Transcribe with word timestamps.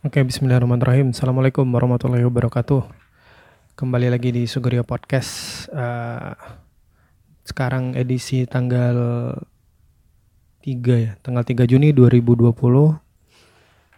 Oke, 0.00 0.24
bismillahirrahmanirrahim. 0.24 1.12
Assalamualaikum 1.12 1.68
warahmatullahi 1.76 2.24
wabarakatuh. 2.24 2.88
Kembali 3.76 4.08
lagi 4.08 4.32
di 4.32 4.48
Sugerio 4.48 4.80
Podcast. 4.80 5.68
Uh, 5.68 6.32
sekarang 7.44 7.92
edisi 7.92 8.48
tanggal 8.48 8.96
3 10.64 11.04
ya, 11.04 11.20
tanggal 11.20 11.44
3 11.44 11.68
Juni 11.68 11.92
2020. 11.92 12.48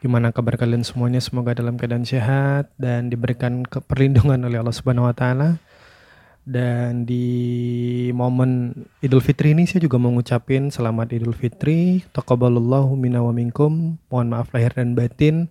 Gimana 0.03 0.35
kabar 0.35 0.59
kalian 0.59 0.83
semuanya? 0.83 1.23
Semoga 1.23 1.55
dalam 1.55 1.79
keadaan 1.79 2.03
sehat 2.03 2.75
dan 2.83 3.07
diberikan 3.07 3.63
perlindungan 3.63 4.43
oleh 4.43 4.59
Allah 4.59 4.75
Subhanahu 4.75 5.07
wa 5.07 5.15
taala. 5.15 5.63
Dan 6.43 7.07
di 7.07 8.11
momen 8.11 8.75
Idul 9.07 9.23
Fitri 9.23 9.55
ini 9.55 9.71
saya 9.71 9.87
juga 9.87 10.03
mau 10.03 10.11
ngucapin 10.11 10.67
selamat 10.75 11.15
Idul 11.15 11.39
Fitri. 11.39 12.03
Taqabbalallahu 12.11 12.91
minna 12.99 13.23
wa 13.23 13.31
minkum. 13.31 14.03
Mohon 14.11 14.27
maaf 14.35 14.51
lahir 14.51 14.75
dan 14.75 14.99
batin. 14.99 15.47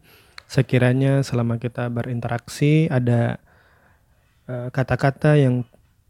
Sekiranya 0.52 1.23
selama 1.23 1.55
kita 1.55 1.88
berinteraksi 1.88 2.91
ada 2.91 3.39
eh, 4.52 4.67
kata-kata 4.67 5.39
uh, 5.39 5.39
yang 5.39 5.55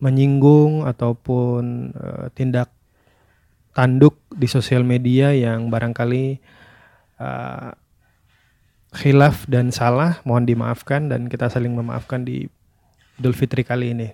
menyinggung 0.01 0.81
ataupun 0.81 1.93
uh, 1.93 2.25
tindak 2.33 2.73
tanduk 3.77 4.17
di 4.33 4.49
sosial 4.49 4.81
media 4.81 5.29
yang 5.29 5.69
barangkali 5.69 6.41
uh, 7.21 7.77
khilaf 8.97 9.45
dan 9.45 9.69
salah, 9.69 10.25
mohon 10.25 10.49
dimaafkan 10.49 11.05
dan 11.05 11.29
kita 11.29 11.45
saling 11.45 11.77
memaafkan 11.77 12.25
di 12.25 12.49
Idul 13.21 13.37
Fitri 13.37 13.61
kali 13.61 13.93
ini. 13.93 14.09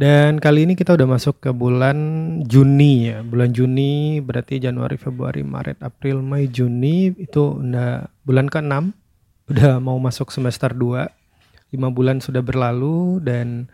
Dan 0.00 0.40
kali 0.40 0.64
ini 0.64 0.80
kita 0.80 0.96
udah 0.96 1.04
masuk 1.04 1.44
ke 1.44 1.52
bulan 1.52 2.00
Juni 2.48 3.12
ya. 3.12 3.20
Bulan 3.20 3.52
Juni 3.52 4.24
berarti 4.24 4.56
Januari, 4.56 4.96
Februari, 4.96 5.44
Maret, 5.44 5.84
April, 5.84 6.24
Mei, 6.24 6.48
Juni 6.48 7.12
itu 7.20 7.60
udah 7.60 8.08
bulan 8.24 8.48
ke-6. 8.48 8.96
Udah 9.52 9.76
mau 9.76 10.00
masuk 10.00 10.32
semester 10.32 10.72
2. 10.72 11.04
5 11.76 11.76
bulan 11.92 12.16
sudah 12.24 12.40
berlalu 12.40 13.20
dan 13.20 13.68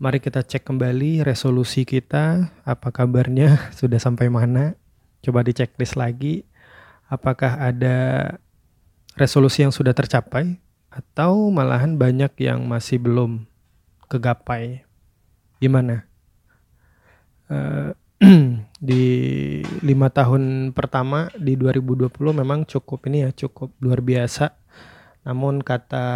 mari 0.00 0.16
kita 0.16 0.40
cek 0.40 0.64
kembali 0.64 1.20
resolusi 1.20 1.84
kita. 1.84 2.48
Apa 2.64 2.88
kabarnya? 2.88 3.68
Sudah 3.78 4.00
sampai 4.00 4.32
mana? 4.32 4.80
Coba 5.20 5.44
dicek 5.44 5.76
list 5.76 6.00
lagi. 6.00 6.48
Apakah 7.12 7.68
ada 7.68 7.96
resolusi 9.20 9.60
yang 9.60 9.76
sudah 9.76 9.92
tercapai 9.92 10.56
atau 10.88 11.52
malahan 11.52 12.00
banyak 12.00 12.32
yang 12.40 12.64
masih 12.64 12.96
belum 12.96 13.44
kegapai 14.08 14.87
gimana? 15.58 16.06
Uh, 17.50 17.94
di 18.88 19.04
lima 19.82 20.10
tahun 20.10 20.74
pertama 20.74 21.30
di 21.38 21.54
2020 21.54 22.10
memang 22.34 22.66
cukup 22.66 23.06
ini 23.06 23.26
ya 23.26 23.30
cukup 23.30 23.70
luar 23.78 24.02
biasa. 24.02 24.54
Namun 25.22 25.62
kata 25.62 26.06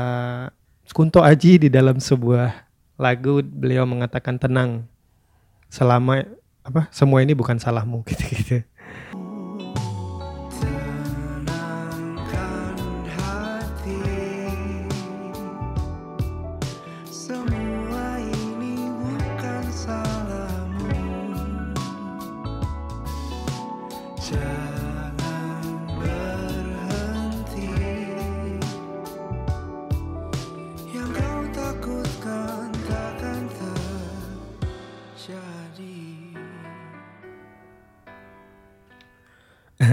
Kunto 0.91 1.23
Aji 1.23 1.57
di 1.57 1.69
dalam 1.71 2.03
sebuah 2.03 2.69
lagu 3.01 3.41
beliau 3.41 3.89
mengatakan 3.89 4.37
tenang 4.37 4.85
selama 5.73 6.27
apa 6.63 6.87
semua 6.95 7.25
ini 7.25 7.35
bukan 7.35 7.59
salahmu 7.59 8.05
gitu 8.09 8.63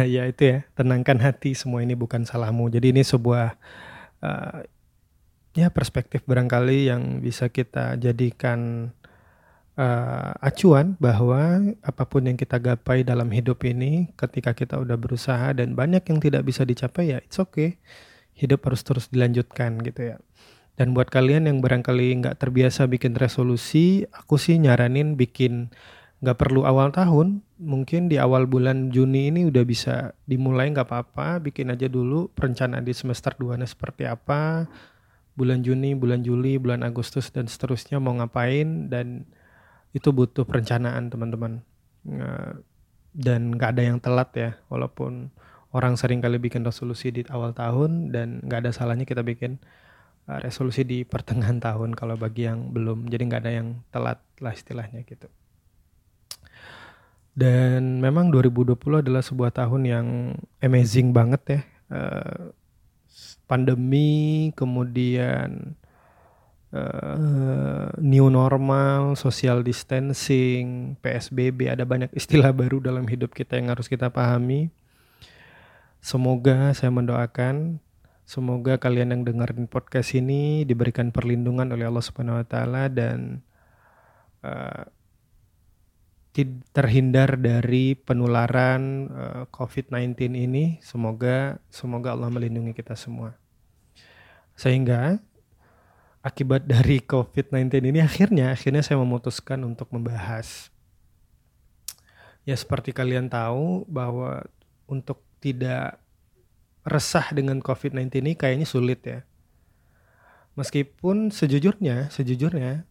ya 0.16 0.24
itu 0.30 0.56
ya, 0.56 0.58
tenangkan 0.78 1.20
hati 1.20 1.56
semua 1.58 1.84
ini 1.84 1.98
bukan 1.98 2.24
salahmu. 2.24 2.72
Jadi 2.72 2.96
ini 2.96 3.04
sebuah 3.04 3.58
uh, 4.24 4.60
ya 5.58 5.68
perspektif 5.74 6.24
barangkali 6.24 6.92
yang 6.92 7.20
bisa 7.20 7.50
kita 7.50 7.98
jadikan 7.98 8.92
uh, 9.80 10.32
acuan 10.40 10.96
bahwa 11.02 11.74
apa 11.82 12.04
pun 12.06 12.28
yang 12.30 12.38
kita 12.38 12.62
gapai 12.62 13.02
dalam 13.02 13.32
hidup 13.34 13.66
ini 13.66 14.12
ketika 14.16 14.54
kita 14.54 14.78
udah 14.78 14.96
berusaha 14.96 15.52
dan 15.56 15.74
banyak 15.74 16.04
yang 16.06 16.20
tidak 16.22 16.44
bisa 16.46 16.64
dicapai 16.64 17.16
ya 17.16 17.20
it's 17.24 17.42
okay. 17.42 17.80
Hidup 18.38 18.64
harus 18.64 18.88
terus 18.88 19.12
dilanjutkan 19.12 19.84
gitu 19.84 20.16
ya. 20.16 20.18
Dan 20.80 20.96
buat 20.96 21.12
kalian 21.12 21.52
yang 21.52 21.60
barangkali 21.60 22.24
nggak 22.24 22.40
terbiasa 22.40 22.88
bikin 22.88 23.12
resolusi, 23.20 24.08
aku 24.16 24.40
sih 24.40 24.56
nyaranin 24.56 25.20
bikin 25.20 25.76
nggak 26.20 26.36
perlu 26.36 26.68
awal 26.68 26.92
tahun 26.92 27.40
mungkin 27.64 28.12
di 28.12 28.20
awal 28.20 28.44
bulan 28.44 28.92
Juni 28.92 29.32
ini 29.32 29.48
udah 29.48 29.64
bisa 29.64 30.12
dimulai 30.28 30.68
nggak 30.72 30.88
apa-apa. 30.88 31.40
Bikin 31.40 31.72
aja 31.72 31.88
dulu 31.88 32.28
perencanaan 32.36 32.84
di 32.84 32.92
semester 32.92 33.36
2 33.40 33.60
nya 33.60 33.68
seperti 33.68 34.04
apa. 34.04 34.68
Bulan 35.40 35.64
Juni 35.64 35.96
bulan 35.96 36.20
Juli 36.20 36.60
bulan 36.60 36.84
Agustus 36.84 37.32
dan 37.32 37.48
seterusnya 37.48 38.04
mau 38.04 38.12
ngapain 38.20 38.92
dan 38.92 39.24
itu 39.96 40.12
butuh 40.12 40.44
perencanaan 40.44 41.08
teman-teman. 41.08 41.64
Dan 43.16 43.56
nggak 43.56 43.80
ada 43.80 43.84
yang 43.84 43.98
telat 44.04 44.30
ya 44.36 44.52
walaupun 44.68 45.32
orang 45.72 45.96
sering 45.96 46.20
kali 46.20 46.36
bikin 46.36 46.68
resolusi 46.68 47.16
di 47.16 47.24
awal 47.32 47.56
tahun 47.56 48.12
dan 48.12 48.44
nggak 48.44 48.68
ada 48.68 48.72
salahnya 48.76 49.06
kita 49.06 49.22
bikin 49.22 49.62
uh, 50.28 50.42
resolusi 50.42 50.82
di 50.82 51.06
pertengahan 51.06 51.62
tahun 51.64 51.96
kalau 51.96 52.20
bagi 52.20 52.44
yang 52.44 52.76
belum. 52.76 53.08
Jadi 53.08 53.24
nggak 53.24 53.42
ada 53.48 53.54
yang 53.56 53.68
telat 53.96 54.20
lah 54.44 54.52
istilahnya 54.52 55.08
gitu 55.08 55.32
dan 57.38 58.02
memang 58.02 58.34
2020 58.34 59.06
adalah 59.06 59.24
sebuah 59.24 59.52
tahun 59.54 59.82
yang 59.86 60.08
amazing 60.60 61.14
banget 61.14 61.42
ya. 61.46 61.62
Uh, 61.90 62.54
pandemi, 63.50 64.54
kemudian 64.54 65.74
uh, 66.74 67.90
new 67.98 68.30
normal, 68.30 69.18
social 69.18 69.66
distancing, 69.66 70.94
PSBB, 71.02 71.74
ada 71.74 71.86
banyak 71.86 72.14
istilah 72.14 72.54
baru 72.54 72.78
dalam 72.78 73.10
hidup 73.10 73.34
kita 73.34 73.58
yang 73.58 73.74
harus 73.74 73.90
kita 73.90 74.14
pahami. 74.14 74.70
Semoga 76.00 76.72
saya 76.78 76.94
mendoakan 76.94 77.84
semoga 78.24 78.78
kalian 78.78 79.12
yang 79.12 79.24
dengerin 79.26 79.66
podcast 79.66 80.14
ini 80.16 80.64
diberikan 80.64 81.10
perlindungan 81.10 81.68
oleh 81.74 81.90
Allah 81.90 82.06
Subhanahu 82.06 82.40
wa 82.40 82.46
taala 82.48 82.88
dan 82.88 83.42
uh, 84.46 84.86
terhindar 86.72 87.36
dari 87.36 87.98
penularan 87.98 89.10
uh, 89.10 89.22
eh, 89.22 89.44
COVID-19 89.52 90.38
ini. 90.38 90.78
Semoga 90.80 91.60
semoga 91.68 92.14
Allah 92.16 92.30
melindungi 92.32 92.72
kita 92.72 92.94
semua. 92.96 93.36
Sehingga 94.54 95.20
akibat 96.24 96.68
dari 96.68 97.00
COVID-19 97.04 97.90
ini 97.90 98.00
akhirnya 98.04 98.52
akhirnya 98.52 98.84
saya 98.84 99.00
memutuskan 99.00 99.64
untuk 99.64 99.88
membahas 99.96 100.68
ya 102.44 102.56
seperti 102.60 102.92
kalian 102.92 103.32
tahu 103.32 103.88
bahwa 103.88 104.44
untuk 104.90 105.24
tidak 105.40 106.02
resah 106.84 107.30
dengan 107.32 107.64
COVID-19 107.64 108.20
ini 108.20 108.32
kayaknya 108.36 108.68
sulit 108.68 109.00
ya. 109.06 109.20
Meskipun 110.58 111.32
sejujurnya, 111.32 112.12
sejujurnya 112.12 112.84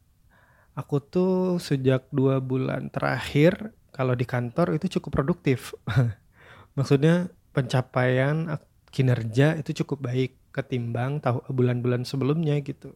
Aku 0.79 1.03
tuh 1.03 1.59
sejak 1.59 2.07
dua 2.15 2.39
bulan 2.39 2.87
terakhir 2.95 3.75
kalau 3.91 4.15
di 4.15 4.23
kantor 4.23 4.79
itu 4.79 4.99
cukup 4.99 5.19
produktif. 5.19 5.75
Maksudnya 6.79 7.35
pencapaian 7.51 8.47
kinerja 8.95 9.59
itu 9.59 9.83
cukup 9.83 10.07
baik 10.07 10.39
ketimbang 10.55 11.19
tahu 11.19 11.43
bulan-bulan 11.51 12.07
sebelumnya 12.07 12.55
gitu. 12.63 12.95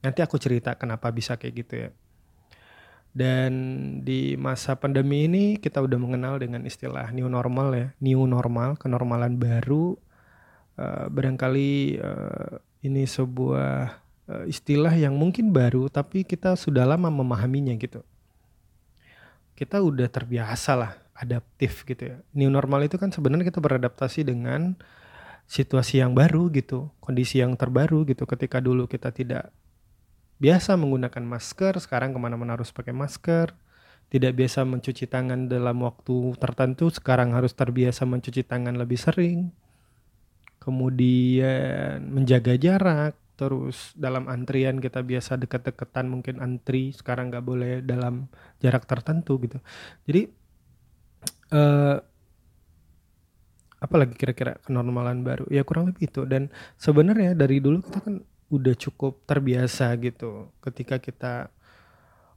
Nanti 0.00 0.24
aku 0.24 0.40
cerita 0.40 0.72
kenapa 0.80 1.12
bisa 1.12 1.36
kayak 1.36 1.54
gitu 1.60 1.74
ya. 1.76 1.90
Dan 3.10 3.52
di 4.06 4.38
masa 4.38 4.78
pandemi 4.78 5.26
ini 5.26 5.58
kita 5.58 5.82
udah 5.82 5.98
mengenal 5.98 6.38
dengan 6.38 6.62
istilah 6.62 7.10
new 7.10 7.26
normal 7.26 7.68
ya, 7.74 7.88
new 8.00 8.24
normal, 8.24 8.78
kenormalan 8.78 9.36
baru. 9.36 9.98
Uh, 10.80 11.12
barangkali 11.12 12.00
uh, 12.00 12.56
ini 12.80 13.04
sebuah 13.04 14.00
istilah 14.46 14.94
yang 14.94 15.16
mungkin 15.16 15.50
baru 15.50 15.90
tapi 15.90 16.22
kita 16.22 16.54
sudah 16.54 16.86
lama 16.86 17.08
memahaminya 17.08 17.74
gitu. 17.78 18.04
Kita 19.54 19.82
udah 19.84 20.08
terbiasa 20.08 20.72
lah 20.76 20.92
adaptif 21.12 21.84
gitu 21.84 22.14
ya. 22.14 22.16
New 22.32 22.48
normal 22.48 22.88
itu 22.88 22.96
kan 22.96 23.12
sebenarnya 23.12 23.52
kita 23.52 23.60
beradaptasi 23.60 24.24
dengan 24.24 24.78
situasi 25.44 26.00
yang 26.00 26.16
baru 26.16 26.48
gitu, 26.54 26.88
kondisi 27.02 27.44
yang 27.44 27.58
terbaru 27.58 28.08
gitu. 28.08 28.24
Ketika 28.24 28.62
dulu 28.62 28.88
kita 28.88 29.12
tidak 29.12 29.52
biasa 30.40 30.80
menggunakan 30.80 31.20
masker, 31.20 31.76
sekarang 31.76 32.16
ke 32.16 32.18
mana-mana 32.18 32.56
harus 32.56 32.72
pakai 32.72 32.96
masker. 32.96 33.52
Tidak 34.10 34.34
biasa 34.34 34.66
mencuci 34.66 35.06
tangan 35.06 35.46
dalam 35.46 35.86
waktu 35.86 36.34
tertentu, 36.40 36.90
sekarang 36.90 37.30
harus 37.30 37.54
terbiasa 37.54 38.02
mencuci 38.02 38.42
tangan 38.42 38.74
lebih 38.74 38.98
sering 38.98 39.54
kemudian 40.60 42.04
menjaga 42.12 42.54
jarak, 42.60 43.16
terus 43.40 43.96
dalam 43.96 44.28
antrian 44.28 44.76
kita 44.76 45.00
biasa 45.00 45.40
deket-deketan 45.40 46.12
mungkin 46.12 46.44
antri, 46.44 46.92
sekarang 46.92 47.32
nggak 47.32 47.40
boleh 47.40 47.80
dalam 47.80 48.28
jarak 48.60 48.84
tertentu 48.84 49.40
gitu. 49.40 49.56
Jadi 50.04 50.28
uh, 51.56 51.96
apalagi 53.80 54.12
kira-kira 54.20 54.60
kenormalan 54.60 55.24
baru? 55.24 55.48
Ya 55.48 55.64
kurang 55.64 55.88
lebih 55.88 56.12
itu. 56.12 56.28
Dan 56.28 56.52
sebenarnya 56.76 57.32
dari 57.32 57.64
dulu 57.64 57.80
kita 57.80 58.04
kan 58.04 58.20
udah 58.52 58.74
cukup 58.76 59.24
terbiasa 59.24 59.88
gitu. 60.04 60.52
Ketika 60.60 61.00
kita 61.00 61.48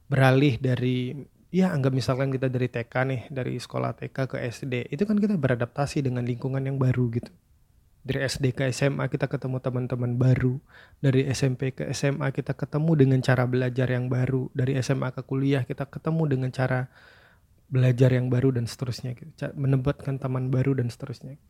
beralih 0.08 0.56
dari 0.56 1.12
ya 1.52 1.68
anggap 1.76 1.92
misalkan 1.92 2.32
kita 2.32 2.48
dari 2.48 2.72
TK 2.72 2.94
nih 3.12 3.22
dari 3.28 3.60
sekolah 3.60 3.92
TK 3.92 4.16
ke 4.26 4.36
SD 4.40 4.74
itu 4.90 5.04
kan 5.06 5.20
kita 5.20 5.38
beradaptasi 5.38 6.02
dengan 6.02 6.26
lingkungan 6.26 6.64
yang 6.64 6.82
baru 6.82 7.08
gitu 7.14 7.30
dari 8.04 8.20
SD 8.20 8.52
ke 8.52 8.68
SMA 8.68 9.08
kita 9.08 9.24
ketemu 9.32 9.64
teman-teman 9.64 10.20
baru. 10.20 10.60
Dari 11.00 11.24
SMP 11.32 11.72
ke 11.72 11.88
SMA 11.96 12.28
kita 12.36 12.52
ketemu 12.52 12.92
dengan 13.00 13.20
cara 13.24 13.48
belajar 13.48 13.88
yang 13.88 14.12
baru. 14.12 14.52
Dari 14.52 14.76
SMA 14.84 15.08
ke 15.16 15.24
kuliah 15.24 15.64
kita 15.64 15.88
ketemu 15.88 16.22
dengan 16.28 16.50
cara 16.52 16.92
belajar 17.72 18.12
yang 18.12 18.28
baru 18.28 18.52
dan 18.52 18.68
seterusnya 18.68 19.16
gitu. 19.16 19.32
Menempatkan 19.56 20.20
teman 20.20 20.52
baru 20.52 20.76
dan 20.76 20.92
seterusnya. 20.92 21.40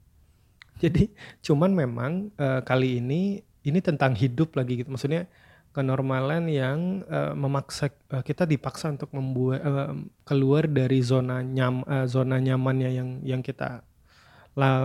Jadi 0.83 1.11
cuman 1.43 1.75
memang 1.75 2.31
uh, 2.39 2.63
kali 2.63 3.03
ini 3.03 3.43
ini 3.67 3.79
tentang 3.83 4.15
hidup 4.15 4.55
lagi 4.55 4.79
gitu. 4.79 4.95
Maksudnya 4.95 5.27
kenormalan 5.75 6.47
yang 6.47 7.03
uh, 7.11 7.35
memaksa 7.35 7.91
uh, 8.15 8.23
kita 8.23 8.47
dipaksa 8.47 8.95
untuk 8.95 9.11
membuat 9.11 9.59
uh, 9.67 9.91
keluar 10.23 10.71
dari 10.71 11.03
zona 11.03 11.43
nyam 11.43 11.83
uh, 11.83 12.07
zona 12.07 12.39
nyamannya 12.39 12.91
yang 12.95 13.09
yang 13.27 13.43
kita 13.43 13.83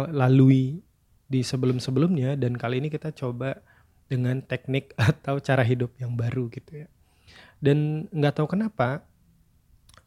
lalui 0.09 0.81
di 1.29 1.45
sebelum-sebelumnya 1.45 2.33
dan 2.35 2.57
kali 2.57 2.81
ini 2.81 2.89
kita 2.89 3.13
coba 3.13 3.61
dengan 4.09 4.41
teknik 4.41 4.97
atau 5.13 5.37
cara 5.37 5.61
hidup 5.61 5.93
yang 6.01 6.17
baru 6.17 6.49
gitu 6.49 6.83
ya. 6.83 6.87
Dan 7.61 8.09
nggak 8.09 8.41
tahu 8.41 8.57
kenapa 8.57 9.05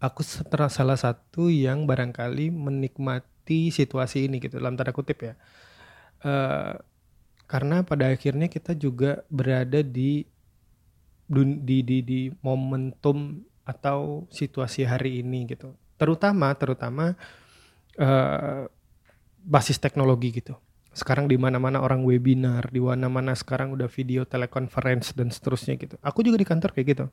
aku 0.02 0.26
salah 0.26 0.98
satu 0.98 1.46
yang 1.46 1.86
barangkali 1.86 2.50
menikmati 2.50 3.70
situasi 3.70 4.26
ini 4.26 4.42
gitu 4.42 4.58
dalam 4.58 4.74
tanda 4.74 4.90
kutip 4.90 5.22
ya. 5.22 5.34
Uh, 6.26 6.74
karena 7.46 7.86
pada 7.86 8.10
akhirnya 8.10 8.50
kita 8.50 8.74
juga 8.74 9.22
berada 9.30 9.78
di 9.78 10.26
di 11.30 11.78
di, 11.86 11.98
di 12.02 12.20
momentum 12.42 13.46
atau 13.62 14.26
situasi 14.26 14.82
hari 14.82 15.22
ini 15.22 15.54
gitu. 15.54 15.70
Terutama 15.94 16.50
terutama 16.58 17.14
uh, 17.94 18.66
basis 19.46 19.78
teknologi 19.78 20.34
gitu 20.34 20.58
sekarang 20.92 21.24
di 21.24 21.40
mana-mana 21.40 21.80
orang 21.80 22.04
webinar, 22.04 22.68
di 22.68 22.76
mana-mana 22.76 23.32
sekarang 23.32 23.72
udah 23.72 23.88
video 23.88 24.28
telekonferensi 24.28 25.16
dan 25.16 25.32
seterusnya 25.32 25.80
gitu. 25.80 25.96
Aku 26.04 26.20
juga 26.20 26.36
di 26.36 26.44
kantor 26.44 26.76
kayak 26.76 26.86
gitu. 26.92 27.06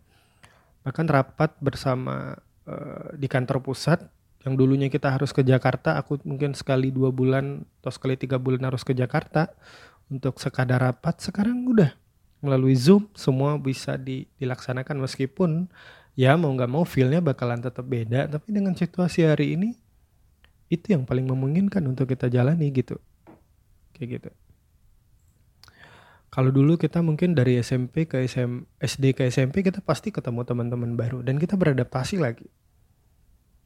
Bahkan 0.83 1.05
rapat 1.07 1.55
bersama 1.63 2.35
uh, 2.67 3.15
di 3.15 3.31
kantor 3.31 3.63
pusat 3.63 4.03
yang 4.43 4.59
dulunya 4.59 4.91
kita 4.91 5.11
harus 5.11 5.31
ke 5.31 5.43
Jakarta, 5.43 5.95
aku 5.95 6.19
mungkin 6.27 6.55
sekali 6.55 6.91
dua 6.91 7.11
bulan 7.11 7.63
atau 7.79 7.91
sekali 7.91 8.19
tiga 8.19 8.35
bulan 8.35 8.67
harus 8.67 8.83
ke 8.83 8.91
Jakarta 8.91 9.51
untuk 10.11 10.39
sekadar 10.43 10.83
rapat. 10.83 11.23
Sekarang 11.23 11.63
udah 11.63 11.95
melalui 12.43 12.75
Zoom 12.75 13.07
semua 13.15 13.55
bisa 13.59 13.95
di, 13.95 14.27
dilaksanakan 14.39 14.95
meskipun 15.07 15.67
ya 16.19 16.35
mau 16.35 16.51
nggak 16.51 16.71
mau 16.71 16.83
feelnya 16.83 17.23
bakalan 17.23 17.63
tetap 17.63 17.87
beda. 17.87 18.27
Tapi 18.27 18.47
dengan 18.51 18.75
situasi 18.75 19.23
hari 19.23 19.55
ini 19.55 19.71
itu 20.67 20.91
yang 20.91 21.07
paling 21.07 21.27
memungkinkan 21.27 21.83
untuk 21.87 22.11
kita 22.11 22.27
jalani 22.27 22.71
gitu 22.75 22.99
kayak 23.99 24.23
gitu 24.23 24.31
kalau 26.29 26.53
dulu 26.53 26.77
kita 26.77 27.01
mungkin 27.01 27.33
dari 27.33 27.57
SMP 27.57 28.05
ke 28.05 28.21
SM, 28.21 28.61
SD 28.77 29.17
ke 29.17 29.25
SMP 29.33 29.65
kita 29.65 29.81
pasti 29.81 30.13
ketemu 30.13 30.45
teman-teman 30.45 30.93
baru 30.93 31.25
dan 31.25 31.41
kita 31.41 31.57
beradaptasi 31.57 32.21
lagi. 32.21 32.45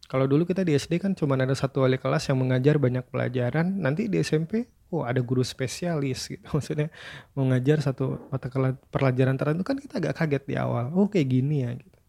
Kalau 0.08 0.32
dulu 0.32 0.48
kita 0.48 0.64
di 0.64 0.72
SD 0.72 1.04
kan 1.04 1.12
cuma 1.12 1.36
ada 1.36 1.52
satu 1.52 1.84
wali 1.84 2.00
kelas 2.00 2.32
yang 2.32 2.40
mengajar 2.40 2.80
banyak 2.80 3.04
pelajaran, 3.12 3.84
nanti 3.84 4.08
di 4.08 4.24
SMP 4.24 4.72
oh 4.96 5.04
ada 5.04 5.20
guru 5.20 5.44
spesialis 5.44 6.32
gitu. 6.32 6.48
Maksudnya 6.56 6.88
mengajar 7.36 7.84
satu 7.84 8.32
mata 8.32 8.48
pelajaran 8.88 9.36
tertentu 9.36 9.68
kan 9.68 9.76
kita 9.76 10.00
agak 10.00 10.24
kaget 10.24 10.44
di 10.48 10.56
awal. 10.56 10.96
Oh 10.96 11.12
kayak 11.12 11.28
gini 11.28 11.68
ya 11.68 11.76
gitu. 11.76 12.00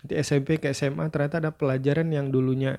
Nanti 0.00 0.14
SMP 0.22 0.62
ke 0.62 0.70
SMA 0.70 1.10
ternyata 1.10 1.42
ada 1.42 1.50
pelajaran 1.50 2.06
yang 2.14 2.30
dulunya 2.30 2.78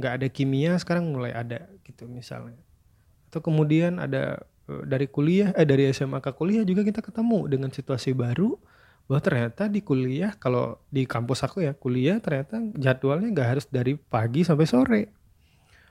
nggak 0.00 0.12
ada 0.16 0.26
kimia 0.32 0.80
sekarang 0.80 1.12
mulai 1.12 1.36
ada 1.36 1.68
gitu 1.84 2.08
misalnya 2.08 2.56
atau 3.32 3.40
kemudian 3.40 3.96
ada 3.96 4.44
eh, 4.68 4.84
dari 4.84 5.08
kuliah 5.08 5.56
eh 5.56 5.64
dari 5.64 5.88
SMA 5.88 6.20
ke 6.20 6.36
kuliah 6.36 6.68
juga 6.68 6.84
kita 6.84 7.00
ketemu 7.00 7.48
dengan 7.48 7.72
situasi 7.72 8.12
baru. 8.12 8.60
Bahwa 9.08 9.24
ternyata 9.24 9.66
di 9.72 9.80
kuliah 9.80 10.36
kalau 10.36 10.76
di 10.92 11.08
kampus 11.08 11.42
aku 11.42 11.64
ya 11.64 11.72
kuliah 11.72 12.20
ternyata 12.20 12.60
jadwalnya 12.76 13.32
nggak 13.32 13.48
harus 13.56 13.66
dari 13.72 13.96
pagi 13.96 14.44
sampai 14.44 14.68
sore. 14.68 15.02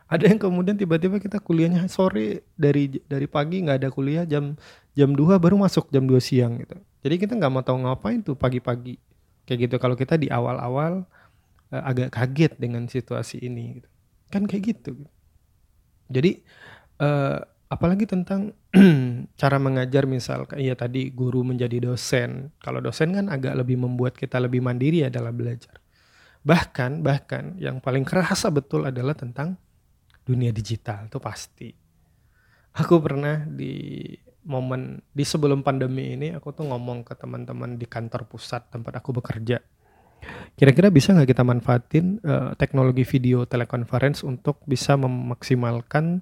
Ada 0.06 0.30
yang 0.30 0.38
kemudian 0.38 0.78
tiba-tiba 0.78 1.18
kita 1.18 1.42
kuliahnya 1.42 1.90
sore 1.90 2.46
dari 2.54 3.02
dari 3.10 3.26
pagi 3.26 3.66
nggak 3.66 3.78
ada 3.82 3.90
kuliah 3.90 4.24
jam 4.30 4.54
jam 4.94 5.18
2 5.18 5.42
baru 5.42 5.58
masuk 5.58 5.90
jam 5.90 6.06
2 6.06 6.22
siang 6.22 6.62
gitu. 6.62 6.78
Jadi 7.02 7.16
kita 7.18 7.34
nggak 7.34 7.52
mau 7.52 7.66
tahu 7.66 7.90
ngapain 7.90 8.22
tuh 8.22 8.38
pagi-pagi. 8.38 9.02
Kayak 9.50 9.60
gitu 9.66 9.76
kalau 9.82 9.98
kita 9.98 10.22
di 10.22 10.30
awal-awal 10.30 11.10
uh, 11.74 11.84
agak 11.84 12.14
kaget 12.14 12.54
dengan 12.62 12.86
situasi 12.86 13.42
ini 13.42 13.82
gitu. 13.82 13.90
Kan 14.30 14.46
kayak 14.46 14.78
gitu. 14.78 14.94
Jadi 16.12 16.44
uh, 17.02 17.42
apalagi 17.72 18.06
tentang 18.06 18.54
cara 19.42 19.58
mengajar 19.58 20.06
misal 20.06 20.46
iya 20.56 20.78
tadi 20.78 21.10
guru 21.10 21.42
menjadi 21.42 21.92
dosen. 21.92 22.54
Kalau 22.62 22.80
dosen 22.80 23.18
kan 23.18 23.28
agak 23.28 23.58
lebih 23.58 23.82
membuat 23.82 24.14
kita 24.14 24.38
lebih 24.38 24.62
mandiri 24.62 25.04
ya 25.04 25.10
dalam 25.10 25.34
belajar. 25.34 25.82
Bahkan 26.46 27.02
bahkan 27.02 27.58
yang 27.58 27.82
paling 27.82 28.06
kerasa 28.06 28.54
betul 28.54 28.86
adalah 28.86 29.18
tentang 29.18 29.58
dunia 30.22 30.54
digital 30.54 31.10
itu 31.10 31.18
pasti. 31.18 31.70
Aku 32.72 33.04
pernah 33.04 33.44
di 33.44 34.08
momen 34.42 35.04
di 35.14 35.22
sebelum 35.22 35.62
pandemi 35.62 36.18
ini 36.18 36.34
aku 36.34 36.50
tuh 36.56 36.66
ngomong 36.66 37.06
ke 37.06 37.14
teman-teman 37.14 37.78
di 37.78 37.86
kantor 37.86 38.26
pusat 38.26 38.74
tempat 38.74 39.00
aku 39.02 39.14
bekerja. 39.22 39.62
Kira-kira 40.54 40.94
bisa 40.94 41.14
nggak 41.14 41.30
kita 41.34 41.44
manfaatin 41.46 42.22
uh, 42.22 42.54
teknologi 42.54 43.02
video 43.06 43.46
telekonferensi 43.50 44.26
untuk 44.26 44.62
bisa 44.70 44.94
memaksimalkan 44.94 46.22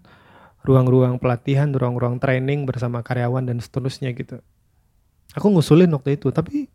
ruang-ruang 0.64 1.18
pelatihan, 1.18 1.72
ruang-ruang 1.72 2.20
training 2.20 2.68
bersama 2.68 3.00
karyawan 3.00 3.48
dan 3.48 3.58
seterusnya 3.64 4.12
gitu. 4.12 4.44
Aku 5.38 5.48
ngusulin 5.54 5.92
waktu 5.94 6.18
itu, 6.18 6.34
tapi 6.34 6.68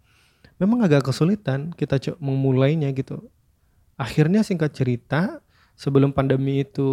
memang 0.57 0.87
agak 0.87 1.11
kesulitan 1.11 1.75
kita 1.75 1.99
memulainya 2.23 2.89
gitu. 2.95 3.27
Akhirnya 3.99 4.43
singkat 4.47 4.75
cerita, 4.75 5.43
sebelum 5.75 6.15
pandemi 6.15 6.63
itu, 6.63 6.87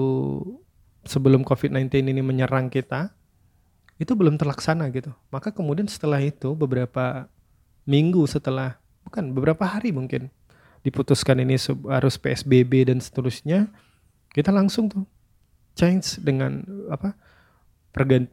sebelum 1.05 1.45
COVID-19 1.45 2.11
ini 2.11 2.21
menyerang 2.21 2.69
kita, 2.69 3.13
itu 4.01 4.17
belum 4.17 4.37
terlaksana 4.41 4.89
gitu. 4.89 5.13
Maka 5.29 5.53
kemudian 5.53 5.85
setelah 5.85 6.17
itu 6.21 6.57
beberapa 6.57 7.29
minggu 7.85 8.25
setelah, 8.25 8.77
bukan 9.05 9.33
beberapa 9.33 9.65
hari 9.65 9.93
mungkin, 9.93 10.33
diputuskan 10.81 11.41
ini 11.45 11.57
harus 11.89 12.17
PSBB 12.17 12.89
dan 12.89 12.97
seterusnya, 12.97 13.69
kita 14.33 14.49
langsung 14.49 14.89
tuh 14.89 15.05
change 15.75 16.19
dengan 16.23 16.63
apa 16.91 17.15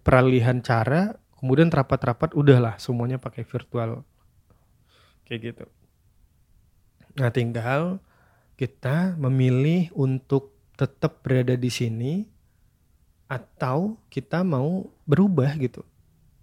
peralihan 0.02 0.62
cara 0.62 1.18
kemudian 1.38 1.70
rapat-rapat 1.70 2.34
udahlah 2.34 2.78
semuanya 2.82 3.18
pakai 3.22 3.46
virtual. 3.46 4.02
Kayak 5.26 5.40
gitu. 5.54 5.64
Nah 7.18 7.30
tinggal 7.30 8.02
kita 8.58 9.14
memilih 9.14 9.90
untuk 9.94 10.58
tetap 10.74 11.22
berada 11.22 11.54
di 11.54 11.70
sini 11.70 12.26
atau 13.30 13.98
kita 14.10 14.42
mau 14.42 14.88
berubah 15.06 15.54
gitu. 15.58 15.82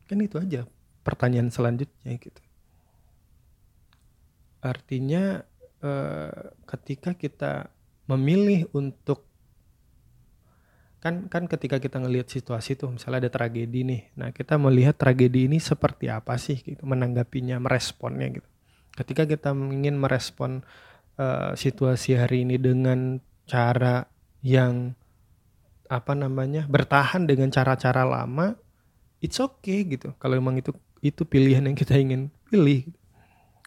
Kan 0.08 0.24
itu 0.24 0.40
aja 0.40 0.64
pertanyaan 1.04 1.52
selanjutnya 1.52 2.16
gitu. 2.16 2.42
Artinya 4.64 5.44
eh, 5.84 6.44
ketika 6.68 7.18
kita 7.18 7.68
memilih 8.06 8.70
untuk 8.72 9.26
kan 11.06 11.30
kan 11.30 11.46
ketika 11.46 11.78
kita 11.78 12.02
ngelihat 12.02 12.26
situasi 12.26 12.74
tuh 12.74 12.98
misalnya 12.98 13.30
ada 13.30 13.32
tragedi 13.38 13.86
nih. 13.86 14.02
Nah 14.18 14.34
kita 14.34 14.58
melihat 14.58 14.98
tragedi 14.98 15.46
ini 15.46 15.62
seperti 15.62 16.10
apa 16.10 16.34
sih 16.42 16.58
gitu 16.58 16.82
menanggapinya 16.82 17.62
meresponnya 17.62 18.42
gitu. 18.42 18.50
Ketika 18.98 19.30
kita 19.30 19.54
ingin 19.54 20.02
merespon 20.02 20.66
uh, 21.22 21.54
situasi 21.54 22.18
hari 22.18 22.42
ini 22.42 22.58
dengan 22.58 23.22
cara 23.46 24.10
yang 24.42 24.98
apa 25.86 26.18
namanya 26.18 26.66
bertahan 26.66 27.30
dengan 27.30 27.54
cara-cara 27.54 28.02
lama 28.02 28.58
it's 29.22 29.38
okay 29.38 29.86
gitu. 29.86 30.10
Kalau 30.18 30.42
memang 30.42 30.58
itu 30.58 30.74
itu 31.06 31.22
pilihan 31.22 31.70
yang 31.70 31.78
kita 31.78 32.02
ingin 32.02 32.34
pilih 32.50 32.90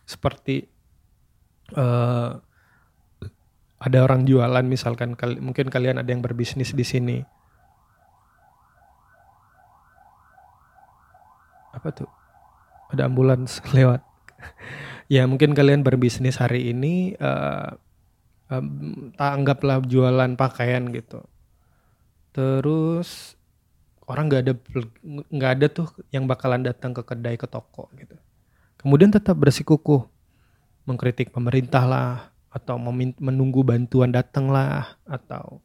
seperti 0.02 0.66
uh, 1.78 2.42
ada 3.78 3.98
orang 4.02 4.26
jualan 4.26 4.66
misalkan 4.66 5.14
mungkin 5.38 5.70
kalian 5.70 6.02
ada 6.02 6.10
yang 6.10 6.22
berbisnis 6.22 6.74
di 6.74 6.82
sini. 6.82 7.18
Apa 11.70 11.94
tuh? 11.94 12.10
Ada 12.90 13.06
ambulans 13.06 13.62
lewat. 13.76 14.02
Ya 15.06 15.24
mungkin 15.24 15.54
kalian 15.54 15.86
berbisnis 15.86 16.42
hari 16.42 16.74
ini 16.74 17.14
uh, 17.22 17.78
um, 18.50 19.14
tak 19.14 19.30
anggaplah 19.30 19.78
jualan 19.86 20.34
pakaian 20.34 20.90
gitu. 20.90 21.22
Terus 22.34 23.38
orang 24.10 24.26
nggak 24.26 24.42
ada 24.42 24.52
nggak 25.30 25.52
ada 25.54 25.66
tuh 25.70 25.88
yang 26.10 26.26
bakalan 26.26 26.66
datang 26.66 26.90
ke 26.92 27.06
kedai 27.06 27.38
ke 27.38 27.46
toko 27.46 27.86
gitu. 27.94 28.18
Kemudian 28.78 29.14
tetap 29.14 29.38
bersikukuh 29.38 30.02
mengkritik 30.82 31.30
pemerintah 31.30 31.84
lah 31.86 32.37
atau 32.58 32.74
menunggu 33.22 33.62
bantuan 33.62 34.10
datang 34.10 34.50
lah 34.50 34.98
atau 35.06 35.62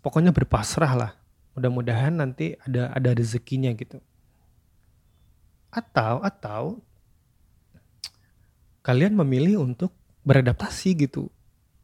pokoknya 0.00 0.32
berpasrah 0.32 0.92
lah. 0.96 1.12
Mudah-mudahan 1.52 2.16
nanti 2.16 2.56
ada 2.64 2.88
ada 2.96 3.10
rezekinya 3.12 3.68
gitu. 3.76 4.00
Atau 5.68 6.24
atau 6.24 6.80
kalian 8.80 9.12
memilih 9.20 9.60
untuk 9.60 9.92
beradaptasi 10.24 10.96
gitu. 11.04 11.28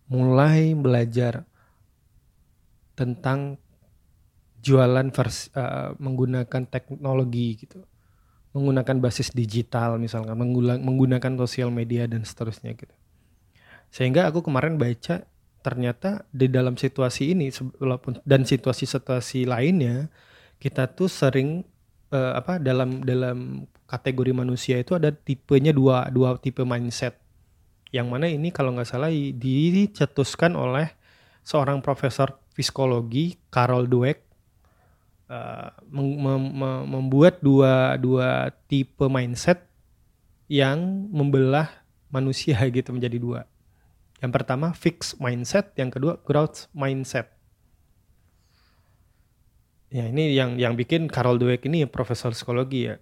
Mulai 0.09 0.73
belajar 0.73 1.45
tentang 2.97 3.61
jualan 4.65 5.13
versi, 5.13 5.53
uh, 5.53 5.93
menggunakan 6.01 6.63
teknologi 6.73 7.69
gitu. 7.69 7.85
Menggunakan 8.57 8.97
basis 9.05 9.37
digital 9.37 10.01
misalnya 10.01 10.33
menggunakan 10.81 11.33
sosial 11.45 11.69
media 11.69 12.09
dan 12.09 12.25
seterusnya 12.25 12.73
gitu 12.73 12.96
sehingga 13.91 14.29
aku 14.29 14.45
kemarin 14.45 14.77
baca 14.77 15.25
ternyata 15.67 16.23
di 16.31 16.47
dalam 16.47 16.79
situasi 16.79 17.35
ini 17.35 17.51
walaupun 17.83 18.23
dan 18.23 18.47
situasi-situasi 18.47 19.51
lainnya 19.51 20.07
kita 20.63 20.87
tuh 20.95 21.11
sering 21.11 21.67
uh, 22.15 22.39
apa 22.39 22.63
dalam 22.63 23.03
dalam 23.03 23.67
kategori 23.91 24.31
manusia 24.31 24.79
itu 24.79 24.95
ada 24.95 25.11
tipenya 25.11 25.75
dua 25.75 26.07
dua 26.11 26.39
tipe 26.39 26.63
mindset. 26.63 27.19
Yang 27.91 28.07
mana 28.07 28.27
ini 28.31 28.55
kalau 28.55 28.75
nggak 28.75 28.87
salah 28.87 29.11
dicetuskan 29.11 30.55
oleh 30.59 30.91
seorang 31.47 31.83
profesor 31.83 32.35
psikologi 32.55 33.39
Carol 33.51 33.87
Dweck 33.87 34.27
uh, 35.31 35.71
mem 35.91 36.15
mem 36.19 36.43
membuat 36.87 37.39
dua 37.43 37.95
dua 37.99 38.51
tipe 38.67 39.07
mindset 39.07 39.67
yang 40.47 41.11
membelah 41.11 41.71
manusia 42.11 42.59
gitu 42.77 42.95
menjadi 42.95 43.19
dua 43.19 43.41
yang 44.25 44.33
pertama 44.33 44.73
fix 44.73 45.13
mindset, 45.21 45.77
yang 45.77 45.93
kedua 45.93 46.17
growth 46.25 46.73
mindset. 46.73 47.37
Ya 49.93 50.09
ini 50.09 50.35
yang 50.35 50.57
yang 50.57 50.75
bikin 50.75 51.07
Carol 51.13 51.37
Dweck 51.37 51.69
ini 51.69 51.85
profesor 51.87 52.33
psikologi 52.33 52.91
ya. 52.91 52.97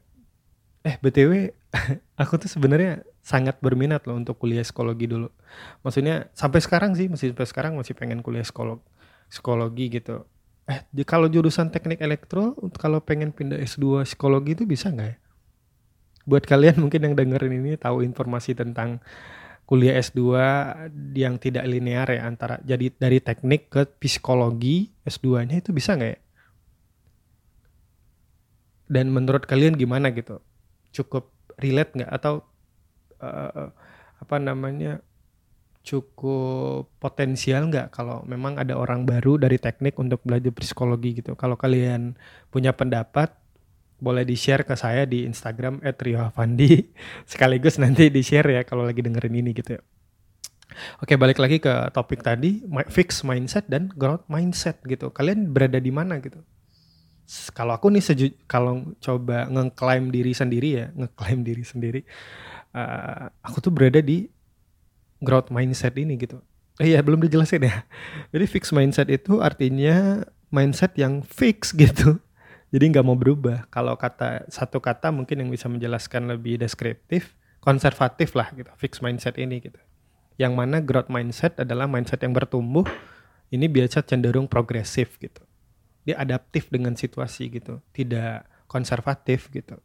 Eh 0.85 1.01
btw, 1.01 1.55
aku 2.21 2.37
tuh 2.37 2.51
sebenarnya 2.51 3.07
sangat 3.25 3.57
berminat 3.65 4.05
loh 4.05 4.21
untuk 4.21 4.37
kuliah 4.37 4.61
psikologi 4.61 5.09
dulu. 5.09 5.33
Maksudnya 5.81 6.29
sampai 6.37 6.61
sekarang 6.61 6.93
sih 6.93 7.09
masih 7.09 7.33
sampai 7.33 7.49
sekarang 7.49 7.73
masih 7.79 7.97
pengen 7.97 8.21
kuliah 8.21 8.45
psikolog 8.45 8.85
psikologi 9.33 9.89
gitu. 9.89 10.29
Eh 10.69 10.85
kalau 11.09 11.31
jurusan 11.31 11.73
teknik 11.73 12.05
elektro 12.05 12.53
kalau 12.77 13.01
pengen 13.01 13.33
pindah 13.33 13.57
S2 13.65 14.05
psikologi 14.05 14.59
itu 14.59 14.69
bisa 14.69 14.93
nggak 14.93 15.09
ya? 15.09 15.17
Buat 16.29 16.45
kalian 16.45 16.77
mungkin 16.85 17.01
yang 17.01 17.15
dengerin 17.17 17.65
ini 17.65 17.81
tahu 17.81 18.05
informasi 18.05 18.53
tentang 18.53 19.01
kuliah 19.65 19.97
S2 19.97 20.21
yang 21.17 21.41
tidak 21.41 21.65
linear 21.65 22.05
ya 22.13 22.29
antara 22.29 22.61
jadi 22.61 22.93
dari 23.01 23.19
teknik 23.21 23.73
ke 23.73 23.83
psikologi 23.97 24.93
S2-nya 25.09 25.65
itu 25.65 25.73
bisa 25.73 25.97
nggak 25.97 26.13
ya? 26.13 26.21
Dan 28.85 29.09
menurut 29.11 29.49
kalian 29.49 29.81
gimana 29.81 30.13
gitu? 30.13 30.41
Cukup 30.93 31.33
relate 31.57 31.97
nggak 31.97 32.13
atau 32.13 32.45
uh, 33.25 33.73
apa 34.21 34.37
namanya 34.37 35.01
cukup 35.85 36.89
potensial 36.97 37.69
nggak 37.69 37.93
kalau 37.93 38.25
memang 38.25 38.57
ada 38.57 38.73
orang 38.77 39.05
baru 39.05 39.37
dari 39.37 39.61
teknik 39.61 39.97
untuk 39.97 40.21
belajar 40.25 40.53
psikologi 40.53 41.25
gitu? 41.25 41.33
Kalau 41.37 41.57
kalian 41.57 42.17
punya 42.53 42.77
pendapat 42.77 43.44
boleh 44.05 44.29
di-share 44.29 44.69
ke 44.69 44.77
saya 44.77 45.09
di 45.09 45.25
Instagram 45.25 45.81
@riohavandi 45.81 46.93
sekaligus 47.33 47.81
nanti 47.81 48.13
di-share 48.13 48.61
ya 48.61 48.63
kalau 48.69 48.85
lagi 48.85 49.01
dengerin 49.01 49.41
ini 49.41 49.57
gitu 49.57 49.81
ya. 49.81 49.83
Oke, 51.01 51.15
balik 51.15 51.39
lagi 51.39 51.63
ke 51.63 51.71
topik 51.95 52.21
tadi, 52.25 52.67
fix 52.91 53.23
mindset 53.23 53.65
dan 53.71 53.89
growth 53.95 54.27
mindset 54.27 54.83
gitu. 54.85 55.13
Kalian 55.15 55.55
berada 55.55 55.79
di 55.79 55.95
mana 55.95 56.19
gitu? 56.19 56.43
Kalau 57.57 57.73
aku 57.79 57.89
nih 57.89 58.05
seju 58.05 58.27
kalau 58.45 58.93
coba 59.01 59.49
ngeklaim 59.49 60.13
diri 60.13 60.35
sendiri 60.37 60.69
ya, 60.77 60.87
ngeklaim 60.93 61.41
diri 61.47 61.65
sendiri, 61.65 62.01
uh, 62.77 63.33
aku 63.41 63.65
tuh 63.65 63.73
berada 63.73 64.03
di 64.05 64.29
growth 65.23 65.49
mindset 65.49 65.95
ini 65.97 66.19
gitu. 66.21 66.43
Eh, 66.83 66.91
iya, 66.93 67.01
belum 67.07 67.23
dijelasin 67.23 67.65
ya. 67.65 67.87
Jadi 68.35 68.45
fix 68.51 68.75
mindset 68.75 69.09
itu 69.09 69.39
artinya 69.39 70.27
mindset 70.51 70.99
yang 70.99 71.23
fix 71.23 71.71
gitu 71.71 72.19
jadi 72.75 72.91
nggak 72.91 73.07
mau 73.07 73.15
berubah. 73.15 73.71
Kalau 73.71 73.95
kata 73.95 74.51
satu 74.51 74.83
kata 74.83 75.15
mungkin 75.15 75.47
yang 75.47 75.51
bisa 75.55 75.71
menjelaskan 75.71 76.27
lebih 76.27 76.59
deskriptif, 76.59 77.39
konservatif 77.63 78.35
lah 78.35 78.51
gitu, 78.51 78.67
fix 78.75 78.99
mindset 78.99 79.39
ini 79.39 79.63
gitu. 79.63 79.79
Yang 80.43 80.53
mana 80.59 80.83
growth 80.83 81.07
mindset 81.07 81.55
adalah 81.63 81.87
mindset 81.87 82.27
yang 82.27 82.35
bertumbuh, 82.35 82.83
ini 83.55 83.71
biasa 83.71 84.03
cenderung 84.03 84.51
progresif 84.51 85.23
gitu. 85.23 85.39
Dia 86.03 86.19
adaptif 86.19 86.67
dengan 86.67 86.99
situasi 86.99 87.47
gitu, 87.47 87.79
tidak 87.95 88.51
konservatif 88.67 89.55
gitu. 89.55 89.79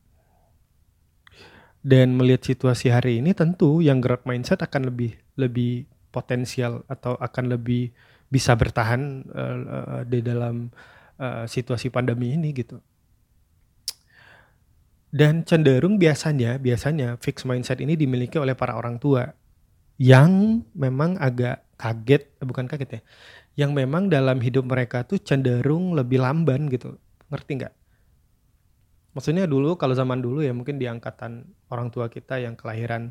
Dan 1.85 2.17
melihat 2.17 2.41
situasi 2.41 2.89
hari 2.89 3.21
ini 3.21 3.37
tentu 3.37 3.85
yang 3.85 4.01
growth 4.01 4.25
mindset 4.25 4.65
akan 4.65 4.89
lebih 4.89 5.13
lebih 5.37 5.85
potensial 6.09 6.81
atau 6.89 7.13
akan 7.21 7.53
lebih 7.53 7.93
bisa 8.33 8.57
bertahan 8.57 9.29
uh, 9.29 9.57
uh, 9.61 10.01
di 10.09 10.25
dalam 10.25 10.73
uh, 11.19 11.45
situasi 11.45 11.91
pandemi 11.91 12.33
ini 12.33 12.55
gitu. 12.55 12.79
Dan 15.09 15.41
cenderung 15.41 15.97
biasanya, 15.97 16.61
biasanya 16.61 17.17
fix 17.17 17.41
mindset 17.41 17.81
ini 17.81 17.97
dimiliki 17.97 18.37
oleh 18.37 18.53
para 18.53 18.77
orang 18.77 19.01
tua 19.01 19.25
yang 19.97 20.63
memang 20.77 21.17
agak 21.17 21.65
kaget, 21.75 22.29
eh, 22.39 22.45
bukan 22.45 22.69
kaget 22.69 22.89
ya, 22.89 23.01
yang 23.65 23.71
memang 23.75 24.07
dalam 24.07 24.39
hidup 24.39 24.69
mereka 24.69 25.03
tuh 25.03 25.19
cenderung 25.19 25.97
lebih 25.97 26.21
lamban 26.21 26.69
gitu, 26.69 26.95
ngerti 27.33 27.51
nggak? 27.59 27.73
Maksudnya 29.17 29.49
dulu 29.49 29.75
kalau 29.75 29.97
zaman 29.97 30.21
dulu 30.21 30.45
ya 30.45 30.53
mungkin 30.53 30.77
di 30.77 30.85
angkatan 30.85 31.43
orang 31.73 31.89
tua 31.89 32.07
kita 32.07 32.37
yang 32.37 32.53
kelahiran 32.53 33.09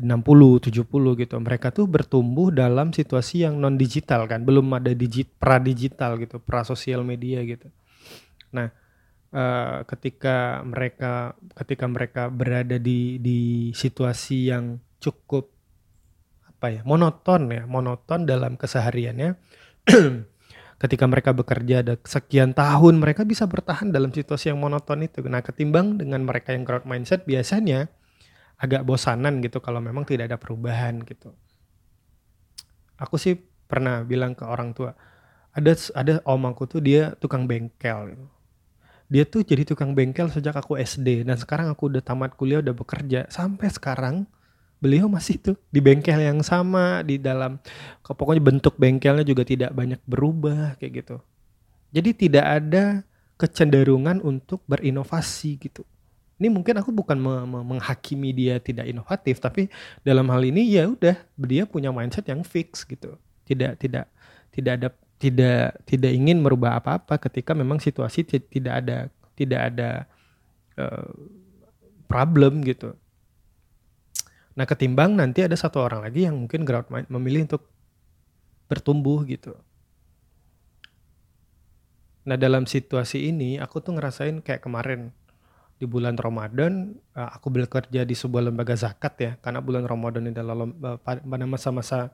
60, 0.00 0.64
70 0.64 1.20
gitu. 1.20 1.34
Mereka 1.36 1.68
tuh 1.76 1.84
bertumbuh 1.84 2.48
dalam 2.48 2.90
situasi 2.90 3.44
yang 3.44 3.60
non 3.60 3.76
digital 3.76 4.24
kan, 4.24 4.42
belum 4.42 4.66
ada 4.72 4.96
digit 4.96 5.28
pra 5.36 5.60
digital 5.60 6.16
gitu, 6.16 6.40
pra 6.40 6.64
sosial 6.64 7.04
media 7.04 7.44
gitu. 7.44 7.68
Nah, 8.56 8.72
uh, 9.36 9.84
ketika 9.84 10.64
mereka 10.64 11.36
ketika 11.52 11.86
mereka 11.86 12.22
berada 12.32 12.80
di 12.80 13.20
di 13.20 13.70
situasi 13.76 14.50
yang 14.50 14.80
cukup 14.98 15.52
apa 16.48 16.66
ya, 16.72 16.80
monoton 16.88 17.52
ya, 17.52 17.62
monoton 17.68 18.24
dalam 18.24 18.56
kesehariannya. 18.56 19.36
ketika 20.80 21.04
mereka 21.04 21.36
bekerja 21.36 21.84
ada 21.84 21.94
sekian 22.08 22.56
tahun 22.56 23.04
mereka 23.04 23.28
bisa 23.28 23.44
bertahan 23.44 23.92
dalam 23.92 24.16
situasi 24.16 24.48
yang 24.48 24.64
monoton 24.64 25.04
itu. 25.04 25.20
Nah, 25.28 25.44
ketimbang 25.44 26.00
dengan 26.00 26.24
mereka 26.24 26.56
yang 26.56 26.64
growth 26.64 26.88
mindset 26.88 27.28
biasanya 27.28 27.92
agak 28.60 28.84
bosanan 28.84 29.40
gitu 29.40 29.58
kalau 29.64 29.80
memang 29.80 30.04
tidak 30.04 30.28
ada 30.28 30.36
perubahan 30.36 31.00
gitu. 31.08 31.32
Aku 33.00 33.16
sih 33.16 33.40
pernah 33.64 34.04
bilang 34.04 34.36
ke 34.36 34.44
orang 34.44 34.76
tua, 34.76 34.92
ada 35.56 35.72
ada 35.96 36.20
om 36.28 36.44
aku 36.44 36.68
tuh 36.68 36.84
dia 36.84 37.16
tukang 37.16 37.48
bengkel. 37.48 38.20
Dia 39.10 39.24
tuh 39.24 39.42
jadi 39.42 39.64
tukang 39.64 39.96
bengkel 39.96 40.28
sejak 40.28 40.54
aku 40.54 40.76
SD 40.76 41.24
dan 41.24 41.40
sekarang 41.40 41.72
aku 41.72 41.88
udah 41.88 42.04
tamat 42.04 42.36
kuliah 42.36 42.60
udah 42.60 42.76
bekerja 42.76 43.26
sampai 43.32 43.66
sekarang 43.72 44.28
beliau 44.78 45.10
masih 45.10 45.40
tuh 45.40 45.56
di 45.72 45.80
bengkel 45.82 46.20
yang 46.20 46.44
sama 46.44 47.02
di 47.02 47.18
dalam 47.18 47.58
pokoknya 48.04 48.40
bentuk 48.44 48.78
bengkelnya 48.78 49.24
juga 49.26 49.42
tidak 49.42 49.72
banyak 49.72 49.98
berubah 50.04 50.76
kayak 50.76 50.92
gitu. 51.02 51.16
Jadi 51.90 52.28
tidak 52.28 52.46
ada 52.46 52.84
kecenderungan 53.34 54.20
untuk 54.22 54.62
berinovasi 54.68 55.58
gitu 55.58 55.82
ini 56.40 56.48
mungkin 56.48 56.80
aku 56.80 56.88
bukan 56.88 57.20
me 57.20 57.44
me 57.44 57.60
menghakimi 57.60 58.32
dia 58.32 58.56
tidak 58.56 58.88
inovatif 58.88 59.44
tapi 59.44 59.68
dalam 60.00 60.24
hal 60.32 60.40
ini 60.40 60.64
ya 60.72 60.88
udah 60.88 61.12
dia 61.36 61.68
punya 61.68 61.92
mindset 61.92 62.24
yang 62.32 62.40
fix 62.40 62.88
gitu. 62.88 63.20
Tidak 63.44 63.76
tidak 63.76 64.08
tidak 64.48 64.72
ada 64.80 64.88
tidak 65.20 65.76
tidak 65.84 66.12
ingin 66.16 66.40
merubah 66.40 66.80
apa-apa 66.80 67.20
ketika 67.20 67.52
memang 67.52 67.76
situasi 67.76 68.24
tidak 68.24 68.72
ada 68.80 69.12
tidak 69.36 69.60
ada 69.68 69.90
uh, 70.80 71.12
problem 72.08 72.64
gitu. 72.64 72.96
Nah 74.56 74.64
ketimbang 74.64 75.12
nanti 75.20 75.44
ada 75.44 75.54
satu 75.60 75.84
orang 75.84 76.00
lagi 76.00 76.24
yang 76.24 76.40
mungkin 76.40 76.64
growth 76.64 76.88
mind 76.88 77.12
memilih 77.12 77.52
untuk 77.52 77.68
bertumbuh 78.64 79.28
gitu. 79.28 79.52
Nah 82.24 82.40
dalam 82.40 82.64
situasi 82.64 83.28
ini 83.28 83.60
aku 83.60 83.84
tuh 83.84 83.92
ngerasain 84.00 84.40
kayak 84.40 84.64
kemarin 84.64 85.12
di 85.80 85.88
bulan 85.88 86.20
Ramadan 86.20 86.92
uh, 87.16 87.32
aku 87.32 87.48
bekerja 87.48 88.04
di 88.04 88.12
sebuah 88.12 88.52
lembaga 88.52 88.76
zakat 88.76 89.14
ya 89.16 89.32
karena 89.40 89.64
bulan 89.64 89.88
Ramadan 89.88 90.28
ini 90.28 90.36
adalah 90.36 90.68
uh, 90.68 91.00
pada 91.00 91.44
masa-masa 91.48 92.12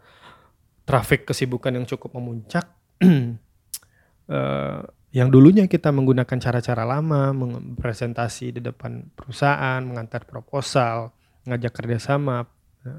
trafik 0.87 1.27
kesibukan 1.27 1.75
yang 1.75 1.83
cukup 1.83 2.15
memuncak. 2.15 2.71
Uh, 3.03 4.87
yang 5.19 5.35
dulunya 5.35 5.67
kita 5.67 5.91
menggunakan 5.91 6.39
cara-cara 6.39 6.87
lama 6.87 7.35
presentasi 7.75 8.55
di 8.55 8.61
depan 8.63 9.11
perusahaan 9.17 9.81
mengantar 9.83 10.29
proposal 10.29 11.11
ngajak 11.49 11.73
kerjasama 11.73 12.45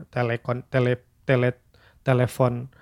telekon 0.10 0.66
tele 0.68 0.98
tele 1.30 1.62
telepon 2.02 2.74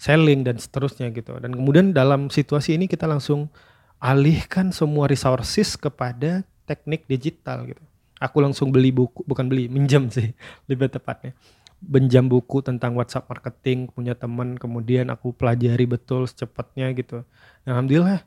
selling 0.00 0.46
dan 0.46 0.56
seterusnya 0.56 1.12
gitu. 1.12 1.36
Dan 1.36 1.52
kemudian 1.52 1.92
dalam 1.92 2.32
situasi 2.32 2.80
ini 2.80 2.88
kita 2.88 3.04
langsung 3.04 3.52
alihkan 4.00 4.70
semua 4.70 5.10
resources 5.10 5.74
kepada 5.74 6.46
teknik 6.68 7.08
digital 7.08 7.64
gitu 7.64 7.80
aku 8.20 8.44
langsung 8.44 8.68
beli 8.68 8.92
buku 8.92 9.24
bukan 9.24 9.48
beli 9.48 9.72
minjam 9.72 10.12
sih 10.12 10.36
lebih 10.68 10.92
tepatnya 10.92 11.32
benjam 11.80 12.26
buku 12.26 12.60
tentang 12.60 12.98
WhatsApp 12.98 13.30
marketing 13.30 13.88
punya 13.88 14.12
teman 14.12 14.60
kemudian 14.60 15.08
aku 15.08 15.32
pelajari 15.32 15.88
betul 15.88 16.28
secepatnya 16.28 16.92
gitu 16.92 17.24
alhamdulillah 17.64 18.20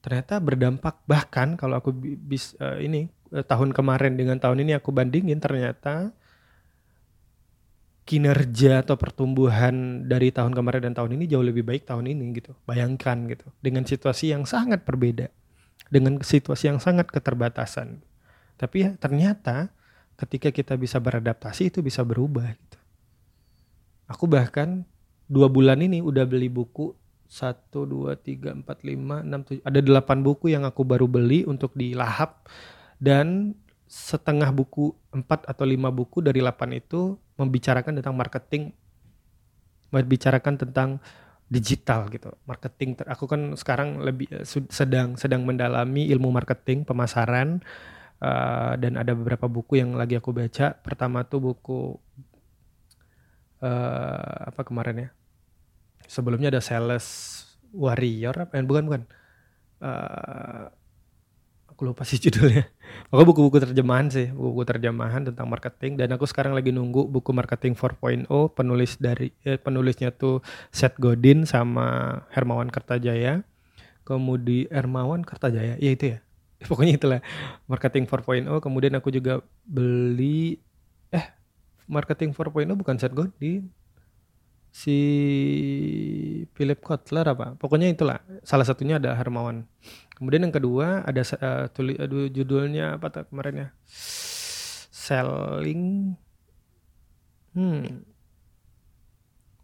ternyata 0.00 0.38
berdampak 0.38 1.02
bahkan 1.04 1.58
kalau 1.58 1.80
aku 1.80 1.90
bis 1.96 2.54
uh, 2.60 2.78
ini 2.78 3.10
uh, 3.34 3.42
tahun 3.42 3.74
kemarin 3.74 4.14
dengan 4.14 4.38
tahun 4.38 4.62
ini 4.62 4.78
aku 4.78 4.92
bandingin 4.92 5.40
ternyata 5.40 6.12
kinerja 8.10 8.82
atau 8.82 8.98
pertumbuhan 8.98 10.02
dari 10.10 10.34
tahun 10.34 10.50
kemarin 10.50 10.90
dan 10.90 10.94
tahun 10.98 11.14
ini 11.14 11.30
jauh 11.30 11.46
lebih 11.46 11.62
baik 11.62 11.86
tahun 11.86 12.10
ini 12.10 12.42
gitu. 12.42 12.58
Bayangkan 12.66 13.30
gitu. 13.30 13.46
Dengan 13.62 13.86
situasi 13.86 14.34
yang 14.34 14.50
sangat 14.50 14.82
berbeda. 14.82 15.30
Dengan 15.90 16.22
situasi 16.22 16.70
yang 16.70 16.78
sangat 16.78 17.10
keterbatasan. 17.10 18.00
Tapi 18.54 18.76
ya 18.86 18.90
ternyata 18.94 19.74
ketika 20.20 20.52
kita 20.52 20.76
bisa 20.76 21.00
beradaptasi 21.00 21.72
itu 21.72 21.80
bisa 21.80 22.06
berubah 22.06 22.52
gitu. 22.52 22.78
Aku 24.06 24.30
bahkan 24.30 24.86
dua 25.30 25.46
bulan 25.46 25.80
ini 25.80 26.02
udah 26.02 26.26
beli 26.26 26.50
buku 26.50 26.92
satu 27.30 27.86
dua 27.86 28.18
tiga 28.18 28.50
empat 28.50 28.82
lima 28.82 29.22
enam 29.22 29.46
tujuh 29.46 29.62
ada 29.62 29.78
delapan 29.78 30.18
buku 30.18 30.50
yang 30.50 30.66
aku 30.66 30.82
baru 30.82 31.06
beli 31.06 31.46
untuk 31.46 31.70
dilahap 31.78 32.50
dan 32.98 33.54
setengah 33.86 34.50
buku 34.50 34.90
empat 35.14 35.46
atau 35.46 35.62
lima 35.62 35.94
buku 35.94 36.18
dari 36.18 36.42
delapan 36.42 36.82
itu 36.82 37.14
membicarakan 37.38 38.02
tentang 38.02 38.18
marketing 38.18 38.74
membicarakan 39.94 40.54
tentang 40.58 40.98
digital 41.50 42.06
gitu. 42.08 42.30
Marketing 42.46 42.94
aku 43.10 43.26
kan 43.26 43.58
sekarang 43.58 43.98
lebih 44.00 44.30
eh, 44.30 44.46
sedang 44.46 45.18
sedang 45.18 45.42
mendalami 45.42 46.06
ilmu 46.14 46.30
marketing 46.30 46.86
pemasaran 46.86 47.58
uh, 48.22 48.78
dan 48.78 48.94
ada 48.94 49.12
beberapa 49.18 49.50
buku 49.50 49.82
yang 49.82 49.98
lagi 49.98 50.14
aku 50.14 50.30
baca. 50.30 50.78
Pertama 50.78 51.26
tuh 51.26 51.50
buku 51.50 51.98
uh, 53.66 54.38
apa 54.46 54.62
kemarin 54.62 54.96
ya? 54.96 55.10
Sebelumnya 56.06 56.54
ada 56.54 56.62
sales 56.62 57.06
warrior 57.74 58.34
apa 58.46 58.58
bukan 58.62 58.86
bukan 58.86 59.02
aku 61.80 61.88
lupa 61.88 62.04
sih 62.04 62.20
judulnya. 62.28 62.68
Pokoknya 63.08 63.26
buku-buku 63.32 63.58
terjemahan 63.64 64.12
sih, 64.12 64.28
buku-buku 64.36 64.68
terjemahan 64.68 65.24
tentang 65.24 65.48
marketing 65.48 65.96
dan 65.96 66.12
aku 66.12 66.28
sekarang 66.28 66.52
lagi 66.52 66.76
nunggu 66.76 67.08
buku 67.08 67.32
marketing 67.32 67.72
4.0 67.72 68.28
penulis 68.52 69.00
dari 69.00 69.32
eh, 69.48 69.56
penulisnya 69.56 70.12
tuh 70.12 70.44
Seth 70.68 71.00
Godin 71.00 71.48
sama 71.48 72.20
Hermawan 72.36 72.68
Kertajaya. 72.68 73.40
Kemudian 74.04 74.68
Hermawan 74.68 75.24
Kertajaya, 75.24 75.80
ya 75.80 75.90
itu 75.96 76.12
ya. 76.12 76.18
Pokoknya 76.68 77.00
itulah 77.00 77.20
marketing 77.64 78.04
4.0. 78.04 78.44
Kemudian 78.60 78.92
aku 79.00 79.08
juga 79.08 79.40
beli 79.64 80.60
eh 81.08 81.32
marketing 81.88 82.36
4.0 82.36 82.76
bukan 82.76 83.00
Seth 83.00 83.16
Godin. 83.16 83.72
Si 84.68 85.00
Philip 86.52 86.78
Kotler 86.84 87.24
apa? 87.24 87.56
Pokoknya 87.56 87.88
itulah 87.88 88.20
salah 88.44 88.68
satunya 88.68 89.00
ada 89.00 89.16
Hermawan 89.16 89.64
Kemudian 90.20 90.44
yang 90.44 90.52
kedua 90.52 91.00
ada 91.00 91.24
uh, 91.24 91.64
tuli, 91.72 91.96
aduh, 91.96 92.28
judulnya 92.28 93.00
apa 93.00 93.08
tuh 93.08 93.24
kemarin 93.32 93.54
ya? 93.56 93.68
Selling 94.92 96.12
hmm 97.56 98.04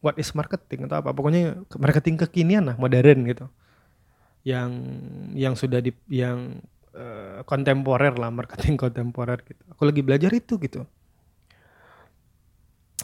what 0.00 0.16
is 0.16 0.32
marketing 0.32 0.88
atau 0.88 1.04
apa? 1.04 1.12
Pokoknya 1.12 1.60
marketing 1.76 2.16
kekinian 2.24 2.72
lah 2.72 2.76
modern 2.80 3.28
gitu. 3.28 3.52
Yang 4.48 4.70
yang 5.36 5.54
sudah 5.60 5.84
di 5.84 5.92
yang 6.08 6.64
uh, 6.96 7.44
kontemporer 7.44 8.16
lah 8.16 8.32
marketing 8.32 8.78
kontemporer 8.82 9.44
gitu. 9.44 9.60
Aku 9.76 9.84
lagi 9.84 10.00
belajar 10.00 10.32
itu 10.32 10.56
gitu. 10.56 10.88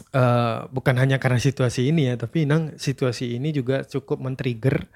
Uh, 0.09 0.65
bukan 0.73 0.97
hanya 0.97 1.21
karena 1.21 1.37
situasi 1.37 1.93
ini 1.93 2.09
ya 2.09 2.17
tapi 2.17 2.49
nang 2.49 2.77
situasi 2.81 3.37
ini 3.37 3.53
juga 3.53 3.85
cukup 3.85 4.21
men-trigger 4.25 4.89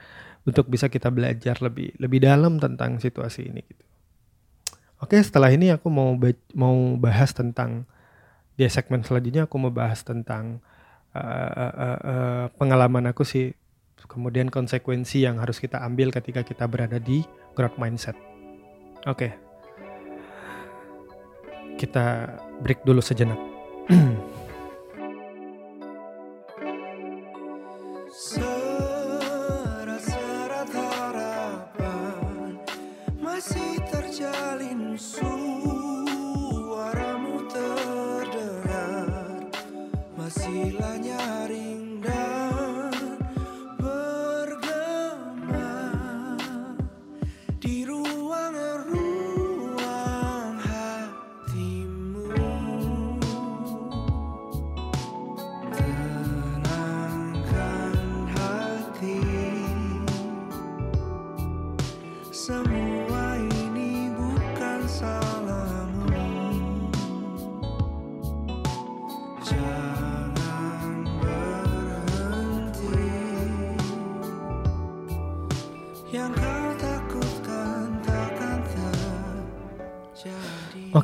untuk 0.48 0.72
bisa 0.72 0.88
kita 0.88 1.12
belajar 1.12 1.60
lebih 1.60 1.92
lebih 2.00 2.24
dalam 2.24 2.56
tentang 2.56 3.04
situasi 3.04 3.52
ini 3.52 3.62
gitu. 3.68 3.84
Oke, 5.04 5.20
setelah 5.20 5.52
ini 5.54 5.70
aku 5.70 5.92
mau 5.92 6.16
mau 6.56 6.78
bahas 6.98 7.36
tentang 7.36 7.86
di 8.58 8.66
segmen 8.66 9.06
selanjutnya 9.06 9.46
aku 9.46 9.62
mau 9.62 9.70
bahas 9.70 10.02
tentang 10.02 10.64
uh, 11.14 11.22
uh, 11.22 12.00
uh, 12.02 12.46
pengalaman 12.58 13.06
aku 13.14 13.22
sih 13.22 13.54
kemudian 14.10 14.50
konsekuensi 14.50 15.28
yang 15.28 15.38
harus 15.38 15.62
kita 15.62 15.84
ambil 15.86 16.10
ketika 16.10 16.42
kita 16.42 16.66
berada 16.66 16.98
di 16.98 17.22
growth 17.54 17.78
mindset. 17.78 18.18
Oke. 19.06 19.36
Kita 21.78 22.34
break 22.66 22.82
dulu 22.82 23.04
sejenak. 23.04 23.38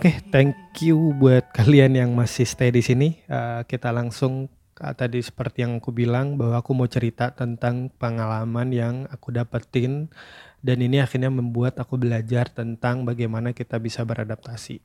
Oke, 0.04 0.20
okay, 0.20 0.28
thank 0.36 0.84
you 0.84 1.16
buat 1.16 1.56
kalian 1.56 1.96
yang 1.96 2.12
masih 2.12 2.44
stay 2.44 2.76
di 2.76 2.84
sini. 2.84 3.24
Uh, 3.24 3.64
kita 3.64 3.88
langsung 3.88 4.52
uh, 4.84 4.92
tadi 4.92 5.24
seperti 5.24 5.64
yang 5.64 5.80
aku 5.80 5.96
bilang 5.96 6.36
bahwa 6.36 6.60
aku 6.60 6.76
mau 6.76 6.92
cerita 6.92 7.32
tentang 7.32 7.88
pengalaman 7.88 8.68
yang 8.76 9.08
aku 9.08 9.32
dapetin 9.32 10.12
dan 10.60 10.84
ini 10.84 11.00
akhirnya 11.00 11.32
membuat 11.32 11.80
aku 11.80 11.96
belajar 11.96 12.52
tentang 12.52 13.08
bagaimana 13.08 13.56
kita 13.56 13.80
bisa 13.80 14.04
beradaptasi. 14.04 14.84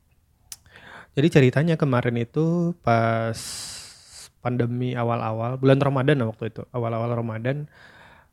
Jadi 1.19 1.29
ceritanya 1.35 1.75
kemarin 1.75 2.15
itu 2.15 2.79
pas 2.87 3.35
pandemi 4.39 4.95
awal-awal 4.95 5.59
bulan 5.59 5.83
Ramadan 5.83 6.31
waktu 6.31 6.55
itu 6.55 6.63
awal-awal 6.71 7.11
Ramadan 7.19 7.67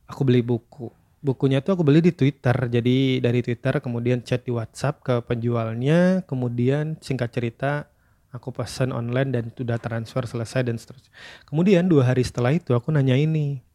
aku 0.05 0.21
beli 0.21 0.45
buku 0.45 0.93
bukunya 1.25 1.65
tuh 1.65 1.73
aku 1.73 1.83
beli 1.83 2.05
di 2.05 2.13
Twitter. 2.13 2.53
Jadi 2.53 3.17
dari 3.17 3.41
Twitter 3.41 3.81
kemudian 3.81 4.21
chat 4.21 4.45
di 4.45 4.53
WhatsApp 4.53 5.01
ke 5.01 5.15
penjualnya, 5.25 6.21
kemudian 6.29 7.01
singkat 7.01 7.33
cerita 7.33 7.89
aku 8.29 8.53
pesan 8.53 8.93
online 8.93 9.33
dan 9.33 9.45
sudah 9.49 9.81
transfer 9.81 10.29
selesai 10.29 10.61
dan 10.61 10.77
seterusnya. 10.77 11.09
Kemudian 11.49 11.89
dua 11.89 12.13
hari 12.13 12.21
setelah 12.21 12.53
itu 12.53 12.77
aku 12.77 12.93
nanya 12.93 13.17
ini, 13.17 13.65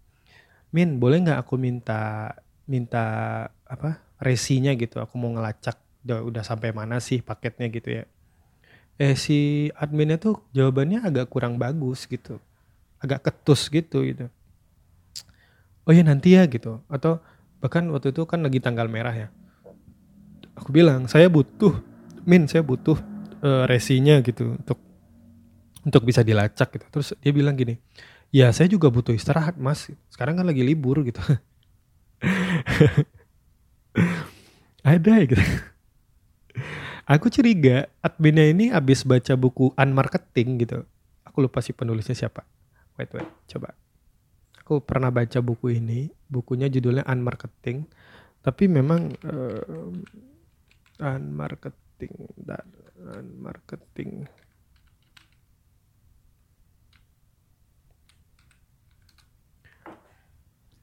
Min 0.70 1.02
boleh 1.02 1.18
nggak 1.26 1.42
aku 1.42 1.58
minta 1.58 2.30
minta 2.70 3.04
apa 3.66 3.98
resinya 4.22 4.70
gitu? 4.78 5.02
Aku 5.02 5.18
mau 5.18 5.34
ngelacak 5.34 5.74
udah, 6.06 6.22
udah 6.22 6.42
sampai 6.46 6.70
mana 6.70 7.02
sih 7.02 7.18
paketnya 7.18 7.66
gitu 7.74 7.90
ya. 7.90 8.04
Eh 9.00 9.18
si 9.18 9.68
adminnya 9.74 10.20
tuh 10.20 10.38
jawabannya 10.54 11.02
agak 11.02 11.26
kurang 11.26 11.58
bagus 11.58 12.06
gitu, 12.06 12.38
agak 13.02 13.26
ketus 13.26 13.66
gitu 13.66 14.06
gitu. 14.06 14.30
Oh 15.88 15.90
ya 15.90 16.06
nanti 16.06 16.38
ya 16.38 16.46
gitu 16.46 16.78
atau 16.86 17.18
bahkan 17.60 17.84
waktu 17.92 18.12
itu 18.12 18.24
kan 18.24 18.40
lagi 18.40 18.58
tanggal 18.58 18.88
merah 18.88 19.12
ya. 19.12 19.28
Aku 20.56 20.72
bilang 20.72 21.08
saya 21.08 21.28
butuh 21.28 21.76
min 22.24 22.48
saya 22.48 22.64
butuh 22.64 22.96
uh, 23.40 23.64
resinya 23.68 24.20
gitu 24.20 24.56
untuk 24.56 24.80
untuk 25.84 26.02
bisa 26.04 26.24
dilacak 26.24 26.72
gitu. 26.76 26.86
Terus 26.88 27.16
dia 27.20 27.32
bilang 27.32 27.56
gini 27.56 27.76
ya 28.32 28.50
saya 28.52 28.66
juga 28.68 28.88
butuh 28.88 29.12
istirahat 29.12 29.60
mas. 29.60 29.92
Sekarang 30.08 30.40
kan 30.40 30.48
lagi 30.48 30.64
libur 30.64 31.04
gitu. 31.04 31.20
Ada 34.80 35.14
gitu. 35.28 35.44
Aku 37.10 37.26
curiga 37.26 37.90
adminnya 38.00 38.48
ini 38.48 38.70
habis 38.70 39.02
baca 39.02 39.34
buku 39.36 39.74
unmarketing 39.76 40.62
gitu. 40.62 40.78
Aku 41.26 41.42
lupa 41.44 41.60
sih 41.60 41.74
penulisnya 41.76 42.16
siapa. 42.16 42.46
Wait 42.96 43.10
wait 43.16 43.28
coba 43.48 43.72
aku 44.70 44.86
pernah 44.86 45.10
baca 45.10 45.42
buku 45.42 45.82
ini 45.82 46.14
bukunya 46.30 46.70
judulnya 46.70 47.02
unmarketing 47.10 47.90
tapi 48.38 48.70
memang 48.70 49.10
uh, 49.26 49.90
unmarketing 51.02 52.14
dan 52.38 52.62
unmarketing 53.18 54.30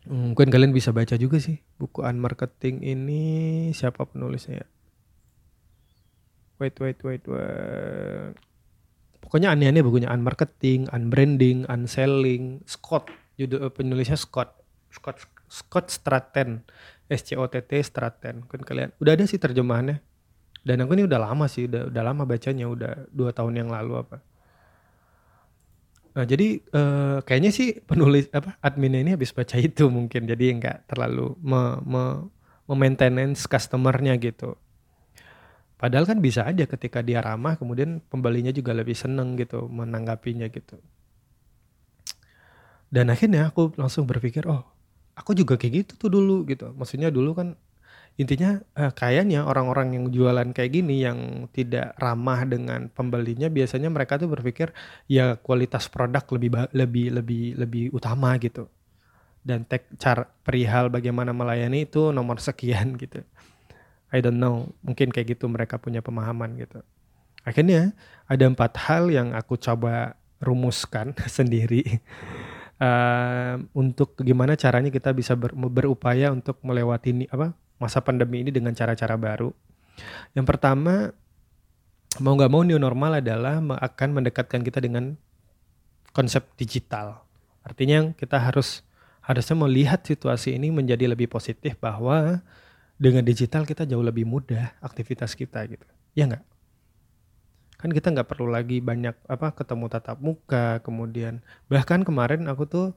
Mungkin 0.07 0.51
kalian 0.51 0.75
bisa 0.75 0.91
baca 0.91 1.15
juga 1.15 1.39
sih 1.39 1.63
buku 1.79 2.03
unmarketing 2.03 2.83
ini 2.83 3.23
siapa 3.71 4.03
penulisnya 4.03 4.63
ya? 4.63 4.67
Wait, 6.59 6.75
wait, 6.79 6.99
wait, 7.03 7.23
wait. 7.27 8.35
Pokoknya 9.19 9.51
aneh-aneh 9.51 9.83
bukunya 9.83 10.07
unmarketing, 10.07 10.87
unbranding, 10.95 11.67
unselling, 11.67 12.63
Scott. 12.63 13.26
Judul 13.37 13.69
eh, 13.69 13.71
penulisnya 13.71 14.17
Scott. 14.17 14.57
Scott 14.89 15.21
Scott 15.47 15.87
Stratton. 15.93 16.65
S 17.07 17.21
C 17.23 17.39
O 17.39 17.47
T 17.47 17.63
T 17.63 17.79
Stratton. 17.79 18.43
Mungkin 18.43 18.67
kalian 18.67 18.89
udah 18.99 19.15
ada 19.15 19.23
sih 19.23 19.39
terjemahannya. 19.39 20.03
Dan 20.67 20.83
aku 20.83 20.99
ini 20.99 21.07
udah 21.07 21.21
lama 21.21 21.47
sih, 21.47 21.71
udah 21.71 21.87
udah 21.87 22.03
lama 22.03 22.27
bacanya, 22.27 22.67
udah 22.67 23.07
dua 23.07 23.31
tahun 23.31 23.63
yang 23.63 23.69
lalu 23.71 24.03
apa. 24.03 24.19
Nah, 26.17 26.25
jadi 26.25 26.59
uh, 26.73 27.21
kayaknya 27.23 27.53
sih 27.53 27.77
penulis 27.77 28.25
apa 28.33 28.57
adminnya 28.59 29.05
ini 29.05 29.13
habis 29.13 29.29
baca 29.31 29.53
itu 29.55 29.85
mungkin 29.87 30.25
jadi 30.25 30.49
nggak 30.57 30.89
terlalu 30.89 31.37
me, 31.39 31.77
me, 31.85 32.03
maintenance 32.73 33.45
customernya 33.45 34.17
gitu. 34.17 34.57
Padahal 35.77 36.09
kan 36.09 36.17
bisa 36.17 36.41
aja 36.41 36.65
ketika 36.65 37.05
dia 37.05 37.21
ramah 37.21 37.53
kemudian 37.53 38.01
pembelinya 38.01 38.49
juga 38.49 38.73
lebih 38.73 38.97
seneng 38.97 39.37
gitu 39.37 39.69
menanggapinya 39.69 40.49
gitu. 40.49 40.81
Dan 42.87 43.11
akhirnya 43.11 43.51
aku 43.51 43.75
langsung 43.75 44.07
berpikir 44.07 44.47
oh 44.47 44.63
aku 45.17 45.33
juga 45.33 45.57
kayak 45.57 45.73
gitu 45.83 46.07
tuh 46.07 46.09
dulu 46.13 46.45
gitu. 46.47 46.71
Maksudnya 46.77 47.09
dulu 47.09 47.33
kan 47.33 47.57
intinya 48.17 48.57
eh, 48.77 48.91
kayaknya 48.93 49.45
orang-orang 49.45 49.93
yang 49.93 50.05
jualan 50.09 50.49
kayak 50.53 50.71
gini 50.73 51.05
yang 51.05 51.49
tidak 51.53 51.93
ramah 52.01 52.45
dengan 52.49 52.89
pembelinya 52.89 53.49
biasanya 53.49 53.93
mereka 53.93 54.17
tuh 54.17 54.29
berpikir 54.29 54.73
ya 55.05 55.37
kualitas 55.37 55.85
produk 55.85 56.25
lebih 56.33 56.49
lebih 56.73 57.05
lebih 57.13 57.43
lebih 57.57 57.83
utama 57.93 58.37
gitu. 58.37 58.69
Dan 59.41 59.63
tek 59.63 59.87
cara 59.95 60.27
perihal 60.27 60.91
bagaimana 60.91 61.31
melayani 61.31 61.87
itu 61.87 62.13
nomor 62.13 62.39
sekian 62.39 62.95
gitu. 63.01 63.21
I 64.07 64.23
don't 64.23 64.39
know 64.39 64.71
mungkin 64.85 65.11
kayak 65.11 65.35
gitu 65.37 65.51
mereka 65.51 65.75
punya 65.81 65.99
pemahaman 65.99 66.55
gitu. 66.55 66.79
Akhirnya 67.43 67.95
ada 68.27 68.43
empat 68.47 68.75
hal 68.87 69.07
yang 69.11 69.31
aku 69.35 69.55
coba 69.59 70.19
rumuskan 70.43 71.15
sendiri 71.37 72.01
uh, 72.81 73.55
untuk 73.73 74.17
gimana 74.21 74.57
caranya 74.57 74.89
kita 74.93 75.13
bisa 75.13 75.33
ber, 75.33 75.53
berupaya 75.53 76.33
untuk 76.33 76.57
melewati 76.61 77.09
ini 77.13 77.25
apa 77.29 77.53
masa 77.77 78.01
pandemi 78.01 78.41
ini 78.41 78.49
dengan 78.49 78.73
cara-cara 78.73 79.17
baru. 79.17 79.53
Yang 80.33 80.45
pertama, 80.45 81.13
mau 82.21 82.33
nggak 82.33 82.51
mau 82.51 82.61
new 82.65 82.77
normal 82.77 83.21
adalah 83.21 83.61
akan 83.61 84.09
mendekatkan 84.21 84.61
kita 84.65 84.81
dengan 84.81 85.17
konsep 86.13 86.49
digital. 86.57 87.21
Artinya 87.61 88.13
kita 88.17 88.41
harus 88.41 88.81
harusnya 89.21 89.59
melihat 89.59 89.99
situasi 90.01 90.55
ini 90.55 90.71
menjadi 90.71 91.05
lebih 91.05 91.27
positif 91.27 91.75
bahwa 91.77 92.41
dengan 92.97 93.21
digital 93.21 93.67
kita 93.67 93.85
jauh 93.85 94.01
lebih 94.01 94.25
mudah 94.25 94.73
aktivitas 94.81 95.37
kita 95.37 95.61
gitu. 95.69 95.85
Ya 96.17 96.25
nggak? 96.25 96.56
Kan 97.77 97.93
kita 97.93 98.09
nggak 98.09 98.25
perlu 98.25 98.49
lagi 98.49 98.81
banyak 98.81 99.13
apa 99.29 99.53
ketemu 99.53 99.85
tatap 99.85 100.17
muka, 100.17 100.81
kemudian 100.81 101.45
bahkan 101.69 102.01
kemarin 102.01 102.49
aku 102.49 102.65
tuh 102.65 102.87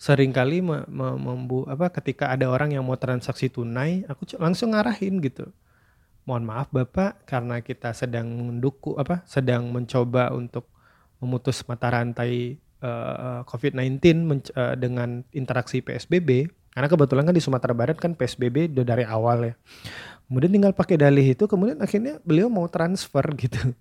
sering 0.00 0.32
kali 0.32 0.64
me, 0.64 0.86
me, 0.88 1.18
membu 1.18 1.68
apa 1.68 1.92
ketika 1.92 2.32
ada 2.32 2.48
orang 2.48 2.72
yang 2.72 2.86
mau 2.86 2.96
transaksi 2.96 3.52
tunai 3.52 4.06
aku 4.06 4.24
langsung 4.38 4.72
ngarahin 4.72 5.18
gitu. 5.20 5.50
Mohon 6.24 6.44
maaf 6.46 6.68
bapak 6.70 7.26
karena 7.26 7.58
kita 7.60 7.90
sedang 7.90 8.30
mendukung 8.30 8.96
apa 8.96 9.26
sedang 9.26 9.68
mencoba 9.74 10.30
untuk 10.30 10.70
memutus 11.20 11.60
mata 11.68 11.90
rantai 11.92 12.56
uh, 12.80 12.88
eh, 12.88 13.40
COVID-19 13.44 14.00
uh, 14.56 14.74
dengan 14.78 15.20
interaksi 15.34 15.84
PSBB 15.84 16.48
karena 16.70 16.86
kebetulan 16.86 17.26
kan 17.26 17.34
di 17.34 17.42
Sumatera 17.42 17.74
Barat 17.74 17.98
kan 17.98 18.14
PSBB 18.14 18.72
udah 18.72 18.86
dari 18.86 19.04
awal 19.04 19.52
ya. 19.52 19.54
Kemudian 20.30 20.54
tinggal 20.54 20.72
pakai 20.72 20.96
dalih 20.96 21.34
itu 21.34 21.50
kemudian 21.50 21.82
akhirnya 21.82 22.22
beliau 22.22 22.46
mau 22.46 22.70
transfer 22.70 23.26
gitu 23.34 23.74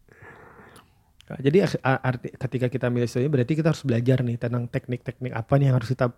jadi 1.37 1.69
arti 1.83 2.33
ketika 2.33 2.67
kita 2.73 2.89
milih 2.89 3.05
strategi 3.05 3.29
berarti 3.29 3.53
kita 3.53 3.69
harus 3.69 3.85
belajar 3.85 4.25
nih 4.25 4.41
tentang 4.41 4.65
teknik-teknik 4.65 5.29
apa 5.37 5.53
nih 5.61 5.69
yang 5.69 5.77
harus 5.77 5.93
kita 5.93 6.09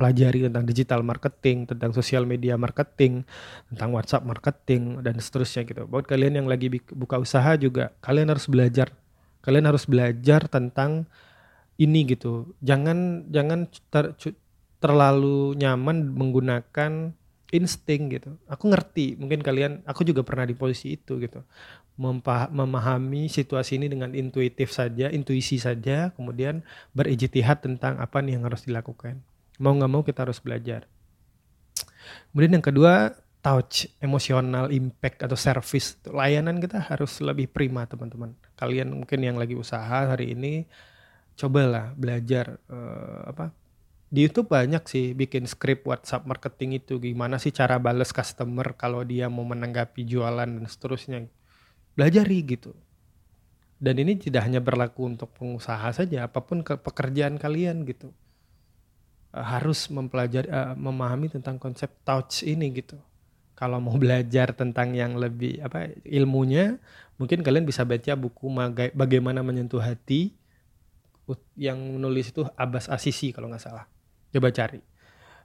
pelajari 0.00 0.48
tentang 0.48 0.64
digital 0.64 1.04
marketing, 1.04 1.68
tentang 1.68 1.92
sosial 1.92 2.24
media 2.24 2.56
marketing, 2.56 3.20
tentang 3.68 3.92
WhatsApp 3.92 4.24
marketing 4.24 5.04
dan 5.04 5.20
seterusnya 5.20 5.68
gitu. 5.68 5.84
Buat 5.84 6.08
kalian 6.08 6.40
yang 6.40 6.48
lagi 6.48 6.72
buka 6.96 7.20
usaha 7.20 7.52
juga 7.60 7.92
kalian 8.00 8.32
harus 8.32 8.48
belajar. 8.48 8.96
Kalian 9.44 9.68
harus 9.68 9.84
belajar 9.84 10.48
tentang 10.48 11.04
ini 11.76 12.08
gitu. 12.08 12.56
Jangan 12.64 13.28
jangan 13.28 13.68
ter, 13.92 14.16
terlalu 14.80 15.52
nyaman 15.60 16.16
menggunakan 16.16 17.12
insting 17.50 18.14
gitu. 18.14 18.30
Aku 18.46 18.70
ngerti, 18.70 19.18
mungkin 19.18 19.42
kalian, 19.42 19.82
aku 19.86 20.06
juga 20.06 20.22
pernah 20.22 20.46
di 20.46 20.54
posisi 20.54 20.94
itu 20.94 21.18
gitu 21.18 21.42
memahami 22.00 23.28
situasi 23.28 23.76
ini 23.76 23.92
dengan 23.92 24.16
intuitif 24.16 24.72
saja, 24.72 25.12
intuisi 25.12 25.60
saja, 25.60 26.08
kemudian 26.16 26.64
berijtihad 26.96 27.60
tentang 27.60 28.00
apa 28.00 28.24
nih 28.24 28.40
yang 28.40 28.48
harus 28.48 28.64
dilakukan. 28.64 29.20
Mau 29.60 29.76
nggak 29.76 29.92
mau 29.92 30.00
kita 30.00 30.24
harus 30.24 30.40
belajar. 30.40 30.88
Kemudian 32.32 32.56
yang 32.56 32.64
kedua, 32.64 33.12
touch, 33.44 33.92
emosional 34.00 34.72
impact 34.72 35.20
atau 35.20 35.36
service. 35.36 36.00
Layanan 36.08 36.56
kita 36.56 36.80
harus 36.80 37.20
lebih 37.20 37.52
prima 37.52 37.84
teman-teman. 37.84 38.32
Kalian 38.56 38.96
mungkin 38.96 39.20
yang 39.20 39.36
lagi 39.36 39.52
usaha 39.52 40.08
hari 40.08 40.32
ini, 40.32 40.64
cobalah 41.36 41.92
belajar 41.92 42.56
uh, 42.72 43.28
apa 43.28 43.52
di 44.10 44.26
YouTube 44.26 44.50
banyak 44.50 44.82
sih 44.90 45.14
bikin 45.14 45.46
script 45.46 45.86
WhatsApp 45.86 46.26
marketing 46.26 46.82
itu 46.82 46.98
gimana 46.98 47.38
sih 47.38 47.54
cara 47.54 47.78
balas 47.78 48.10
customer 48.10 48.74
kalau 48.74 49.06
dia 49.06 49.30
mau 49.30 49.46
menanggapi 49.46 50.02
jualan 50.02 50.50
dan 50.50 50.66
seterusnya 50.66 51.30
Belajari 51.94 52.42
gitu. 52.42 52.74
Dan 53.80 54.02
ini 54.02 54.18
tidak 54.18 54.44
hanya 54.44 54.60
berlaku 54.60 55.08
untuk 55.08 55.32
pengusaha 55.38 55.88
saja, 55.94 56.28
apa 56.28 56.42
pun 56.44 56.60
ke 56.60 56.76
pekerjaan 56.76 57.40
kalian 57.40 57.86
gitu. 57.88 58.12
Uh, 59.30 59.46
harus 59.46 59.86
mempelajari 59.88 60.50
uh, 60.50 60.74
memahami 60.74 61.30
tentang 61.30 61.56
konsep 61.56 61.88
touch 62.02 62.42
ini 62.42 62.72
gitu. 62.76 62.98
Kalau 63.54 63.78
mau 63.78 63.94
belajar 64.02 64.52
tentang 64.52 64.92
yang 64.92 65.16
lebih 65.16 65.62
apa 65.62 65.92
ilmunya, 66.02 66.76
mungkin 67.16 67.46
kalian 67.46 67.64
bisa 67.64 67.86
baca 67.86 68.18
buku 68.18 68.50
bagaimana 68.92 69.40
menyentuh 69.40 69.80
hati 69.80 70.34
yang 71.54 71.78
menulis 71.78 72.34
itu 72.34 72.42
Abbas 72.58 72.90
Asisi 72.90 73.30
kalau 73.30 73.48
nggak 73.48 73.64
salah. 73.64 73.86
Coba 74.30 74.48
cari. 74.54 74.80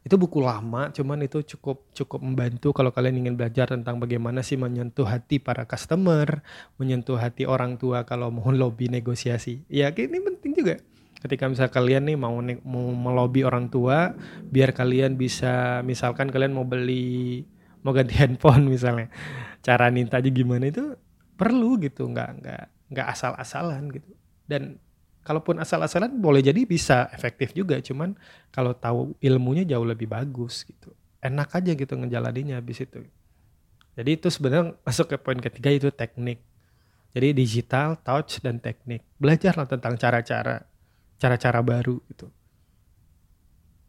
Itu 0.05 0.21
buku 0.21 0.37
lama 0.37 0.93
cuman 0.93 1.25
itu 1.25 1.41
cukup 1.41 1.89
cukup 1.89 2.21
membantu 2.21 2.69
kalau 2.77 2.93
kalian 2.93 3.25
ingin 3.25 3.33
belajar 3.33 3.73
tentang 3.73 3.97
bagaimana 3.97 4.45
sih 4.45 4.53
menyentuh 4.53 5.09
hati 5.09 5.41
para 5.41 5.65
customer 5.65 6.45
menyentuh 6.77 7.17
hati 7.17 7.49
orang 7.49 7.81
tua 7.81 8.05
kalau 8.05 8.29
mau 8.29 8.53
lobby 8.61 8.85
negosiasi. 8.85 9.65
Ya 9.65 9.89
ini 9.89 10.21
penting 10.21 10.53
juga. 10.53 10.77
Ketika 11.25 11.49
misal 11.49 11.73
kalian 11.73 12.05
nih 12.05 12.17
mau 12.21 12.37
mau 12.61 12.93
melobi 12.93 13.41
orang 13.41 13.73
tua 13.73 14.13
biar 14.45 14.77
kalian 14.77 15.17
bisa 15.17 15.81
misalkan 15.81 16.29
kalian 16.29 16.53
mau 16.53 16.69
beli 16.69 17.41
mau 17.81 17.89
ganti 17.89 18.13
handphone 18.21 18.69
misalnya 18.69 19.09
cara 19.65 19.89
aja 19.89 20.29
gimana 20.29 20.69
itu 20.69 20.93
perlu 21.33 21.81
gitu 21.81 22.05
nggak 22.05 22.29
nggak 22.45 22.65
nggak 22.93 23.07
asal-asalan 23.09 23.89
gitu. 23.89 24.13
Dan 24.45 24.77
kalaupun 25.25 25.57
asal-asalan 25.57 26.21
boleh 26.21 26.45
jadi 26.45 26.69
bisa 26.69 27.09
efektif 27.09 27.51
juga 27.57 27.81
cuman 27.81 28.13
kalau 28.53 28.77
tahu 28.77 29.17
ilmunya 29.17 29.65
jauh 29.65 29.83
lebih 29.83 30.05
bagus 30.05 30.61
gitu. 30.69 30.93
Enak 31.17 31.57
aja 31.57 31.73
gitu 31.73 31.97
ngejalaninya 31.97 32.61
habis 32.61 32.85
itu. 32.85 33.01
Jadi 33.97 34.21
itu 34.21 34.29
sebenarnya 34.29 34.77
masuk 34.85 35.09
ke 35.09 35.17
poin 35.17 35.41
ketiga 35.41 35.73
itu 35.73 35.89
teknik. 35.89 36.45
Jadi 37.17 37.33
digital 37.33 37.97
touch 38.05 38.37
dan 38.45 38.61
teknik. 38.61 39.01
Belajarlah 39.17 39.65
tentang 39.65 39.97
cara-cara 39.97 40.61
cara-cara 41.17 41.59
baru 41.65 41.97
gitu. 42.13 42.29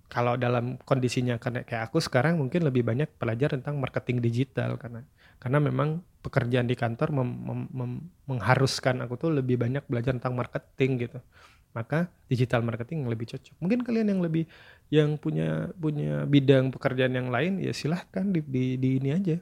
Kalau 0.08 0.38
dalam 0.40 0.80
kondisinya 0.86 1.36
kayak 1.36 1.92
aku 1.92 2.00
sekarang 2.00 2.40
mungkin 2.40 2.64
lebih 2.64 2.86
banyak 2.86 3.10
belajar 3.20 3.52
tentang 3.58 3.76
marketing 3.76 4.22
digital 4.24 4.78
karena 4.80 5.04
karena 5.36 5.58
memang 5.60 6.00
pekerjaan 6.26 6.66
di 6.66 6.74
kantor 6.74 7.14
mem, 7.14 7.30
mem, 7.30 7.60
mem, 7.70 7.92
mengharuskan 8.26 8.98
aku 9.06 9.14
tuh 9.14 9.30
lebih 9.30 9.62
banyak 9.62 9.86
belajar 9.86 10.10
tentang 10.18 10.34
marketing 10.34 11.06
gitu. 11.06 11.18
Maka 11.70 12.10
digital 12.26 12.66
marketing 12.66 13.06
yang 13.06 13.10
lebih 13.14 13.30
cocok. 13.30 13.54
Mungkin 13.62 13.86
kalian 13.86 14.10
yang 14.10 14.20
lebih 14.24 14.50
yang 14.90 15.14
punya 15.20 15.70
punya 15.78 16.26
bidang 16.26 16.74
pekerjaan 16.74 17.14
yang 17.14 17.28
lain 17.30 17.62
ya 17.62 17.70
silahkan 17.70 18.26
di, 18.26 18.42
di, 18.42 18.74
di 18.74 18.98
ini 18.98 19.14
aja. 19.14 19.36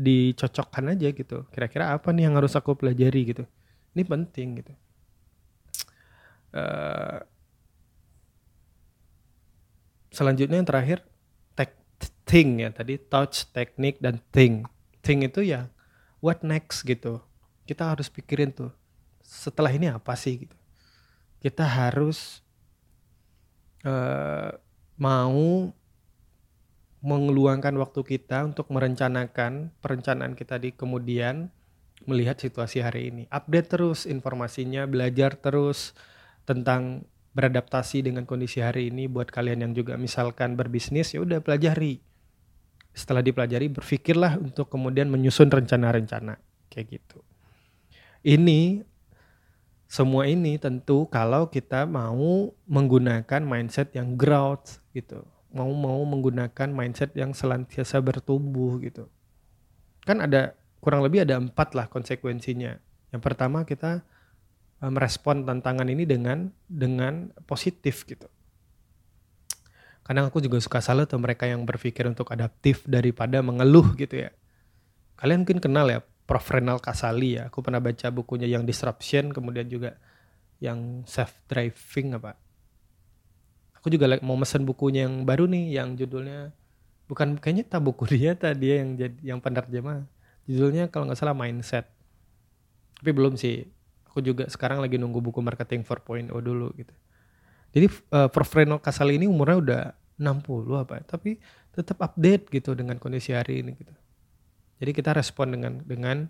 Dicocokkan 0.00 0.96
aja 0.96 1.12
gitu. 1.12 1.44
Kira-kira 1.52 1.92
apa 1.92 2.14
nih 2.16 2.30
yang 2.30 2.40
harus 2.40 2.56
aku 2.56 2.78
pelajari 2.78 3.36
gitu? 3.36 3.44
Ini 3.92 4.02
penting 4.06 4.48
gitu. 4.64 4.72
Uh, 6.50 7.20
selanjutnya 10.14 10.56
yang 10.62 10.68
terakhir 10.70 11.04
tech 11.52 11.76
thing 12.24 12.64
ya 12.64 12.72
tadi. 12.72 12.96
Touch 12.96 13.52
teknik 13.52 14.00
dan 14.00 14.22
thing 14.32 14.64
thing 15.00 15.24
itu 15.24 15.44
ya 15.44 15.68
what 16.20 16.40
next 16.44 16.84
gitu 16.84 17.20
kita 17.64 17.92
harus 17.92 18.08
pikirin 18.08 18.52
tuh 18.52 18.72
setelah 19.20 19.70
ini 19.72 19.88
apa 19.90 20.12
sih 20.16 20.46
gitu 20.46 20.56
kita 21.40 21.64
harus 21.64 22.44
uh, 23.84 24.52
mau 25.00 25.72
mengeluangkan 27.00 27.72
waktu 27.80 28.04
kita 28.04 28.44
untuk 28.44 28.68
merencanakan 28.68 29.72
perencanaan 29.80 30.36
kita 30.36 30.60
di 30.60 30.76
kemudian 30.76 31.48
melihat 32.04 32.36
situasi 32.36 32.84
hari 32.84 33.08
ini. 33.08 33.22
Update 33.32 33.72
terus 33.72 34.04
informasinya, 34.04 34.84
belajar 34.84 35.36
terus 35.40 35.96
tentang 36.44 37.08
beradaptasi 37.32 38.04
dengan 38.04 38.28
kondisi 38.28 38.60
hari 38.60 38.92
ini 38.92 39.08
buat 39.08 39.32
kalian 39.32 39.64
yang 39.64 39.72
juga 39.72 39.96
misalkan 39.96 40.60
berbisnis 40.60 41.16
ya 41.16 41.24
udah 41.24 41.40
pelajari. 41.40 42.04
Setelah 43.00 43.24
dipelajari 43.24 43.72
berpikirlah 43.72 44.36
untuk 44.36 44.68
kemudian 44.68 45.08
menyusun 45.08 45.48
rencana-rencana 45.48 46.36
kayak 46.68 47.00
gitu. 47.00 47.24
Ini 48.20 48.84
semua 49.88 50.28
ini 50.28 50.60
tentu 50.60 51.08
kalau 51.08 51.48
kita 51.48 51.88
mau 51.88 52.52
menggunakan 52.68 53.40
mindset 53.40 53.96
yang 53.96 54.20
growth 54.20 54.84
gitu. 54.92 55.24
Mau 55.48 55.72
mau 55.72 56.04
menggunakan 56.04 56.68
mindset 56.68 57.16
yang 57.16 57.32
selantiasa 57.32 58.04
bertumbuh 58.04 58.76
gitu. 58.84 59.08
Kan 60.04 60.20
ada 60.20 60.52
kurang 60.84 61.00
lebih 61.00 61.24
ada 61.24 61.40
empat 61.40 61.72
lah 61.72 61.88
konsekuensinya. 61.88 62.76
Yang 63.16 63.22
pertama 63.24 63.64
kita 63.64 64.04
merespon 64.84 65.48
tantangan 65.48 65.88
ini 65.88 66.04
dengan 66.04 66.52
dengan 66.68 67.32
positif 67.48 68.04
gitu. 68.04 68.28
Kadang 70.10 70.26
aku 70.26 70.42
juga 70.42 70.58
suka 70.58 70.82
salah 70.82 71.06
tuh 71.06 71.22
mereka 71.22 71.46
yang 71.46 71.62
berpikir 71.62 72.02
untuk 72.02 72.34
adaptif 72.34 72.82
daripada 72.82 73.38
mengeluh 73.46 73.94
gitu 73.94 74.26
ya. 74.26 74.34
Kalian 75.14 75.46
mungkin 75.46 75.62
kenal 75.62 75.86
ya 75.86 76.02
Prof. 76.26 76.50
Renal 76.50 76.82
Kasali 76.82 77.38
ya. 77.38 77.46
Aku 77.46 77.62
pernah 77.62 77.78
baca 77.78 78.10
bukunya 78.10 78.50
yang 78.50 78.66
Disruption, 78.66 79.30
kemudian 79.30 79.70
juga 79.70 79.94
yang 80.58 81.06
Self 81.06 81.38
Driving 81.46 82.18
apa. 82.18 82.34
Aku 83.78 83.86
juga 83.86 84.10
mau 84.26 84.34
mesen 84.34 84.66
bukunya 84.66 85.06
yang 85.06 85.22
baru 85.22 85.46
nih, 85.46 85.78
yang 85.78 85.94
judulnya 85.94 86.50
bukan 87.06 87.38
kayaknya 87.38 87.70
tak 87.70 87.86
buku 87.86 88.10
dia 88.10 88.34
tadi 88.34 88.66
yang 88.66 88.98
jadi 88.98 89.14
yang 89.22 89.38
penerjemah. 89.38 90.10
Judulnya 90.50 90.90
kalau 90.90 91.06
nggak 91.06 91.22
salah 91.22 91.38
Mindset. 91.38 91.86
Tapi 92.98 93.14
belum 93.14 93.38
sih. 93.38 93.62
Aku 94.10 94.18
juga 94.26 94.50
sekarang 94.50 94.82
lagi 94.82 94.98
nunggu 94.98 95.22
buku 95.22 95.38
Marketing 95.38 95.86
4.0 95.86 96.34
dulu 96.34 96.74
gitu. 96.74 96.90
Jadi 97.70 97.86
uh, 98.10 98.26
Prof. 98.26 98.50
Renal 98.58 98.82
Kasali 98.82 99.14
ini 99.14 99.30
umurnya 99.30 99.58
udah 99.62 99.82
60 100.20 100.76
apa, 100.76 101.00
tapi 101.08 101.40
tetap 101.72 101.96
update 102.04 102.52
gitu 102.52 102.76
dengan 102.76 103.00
kondisi 103.00 103.32
hari 103.32 103.64
ini 103.64 103.72
gitu. 103.72 103.94
Jadi 104.80 104.90
kita 104.92 105.16
respon 105.16 105.56
dengan 105.56 105.80
dengan 105.84 106.28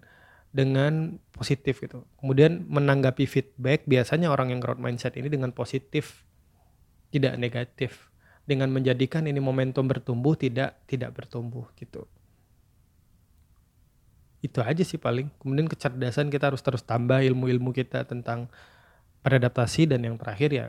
dengan 0.51 1.19
positif 1.35 1.83
gitu. 1.83 2.07
Kemudian 2.23 2.67
menanggapi 2.67 3.27
feedback 3.27 3.87
biasanya 3.87 4.31
orang 4.31 4.55
yang 4.55 4.63
growth 4.63 4.83
mindset 4.83 5.15
ini 5.19 5.31
dengan 5.31 5.51
positif 5.51 6.27
tidak 7.11 7.39
negatif 7.39 8.11
dengan 8.47 8.71
menjadikan 8.71 9.27
ini 9.27 9.39
momentum 9.39 9.87
bertumbuh 9.87 10.35
tidak 10.39 10.79
tidak 10.87 11.11
bertumbuh 11.15 11.67
gitu. 11.79 12.07
Itu 14.43 14.63
aja 14.63 14.83
sih 14.83 14.99
paling. 14.99 15.31
Kemudian 15.39 15.67
kecerdasan 15.71 16.31
kita 16.31 16.51
harus 16.51 16.63
terus 16.63 16.83
tambah 16.83 17.23
ilmu-ilmu 17.23 17.71
kita 17.71 18.07
tentang 18.07 18.51
beradaptasi 19.21 19.91
dan 19.91 20.01
yang 20.07 20.17
terakhir 20.17 20.51
ya 20.51 20.67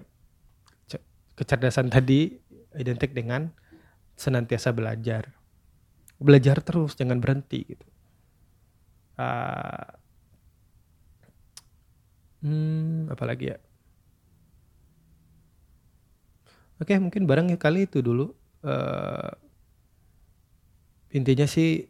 kecerdasan 1.41 1.89
tadi 1.89 2.37
identik 2.75 3.11
dengan 3.11 3.51
senantiasa 4.15 4.71
belajar. 4.71 5.33
Belajar 6.21 6.61
terus 6.61 6.93
jangan 6.93 7.17
berhenti 7.17 7.65
gitu. 7.65 7.87
Uh, 9.17 9.89
hmm 12.45 13.11
apalagi 13.11 13.53
ya? 13.53 13.57
Oke 16.81 16.97
mungkin 16.97 17.25
barangnya 17.25 17.57
kali 17.57 17.89
itu 17.89 18.01
dulu. 18.01 18.33
Uh, 18.61 19.33
intinya 21.09 21.49
sih 21.49 21.89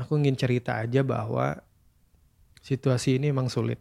aku 0.00 0.16
ingin 0.16 0.36
cerita 0.36 0.80
aja 0.80 1.04
bahwa 1.04 1.60
situasi 2.64 3.20
ini 3.20 3.32
emang 3.32 3.52
sulit. 3.52 3.80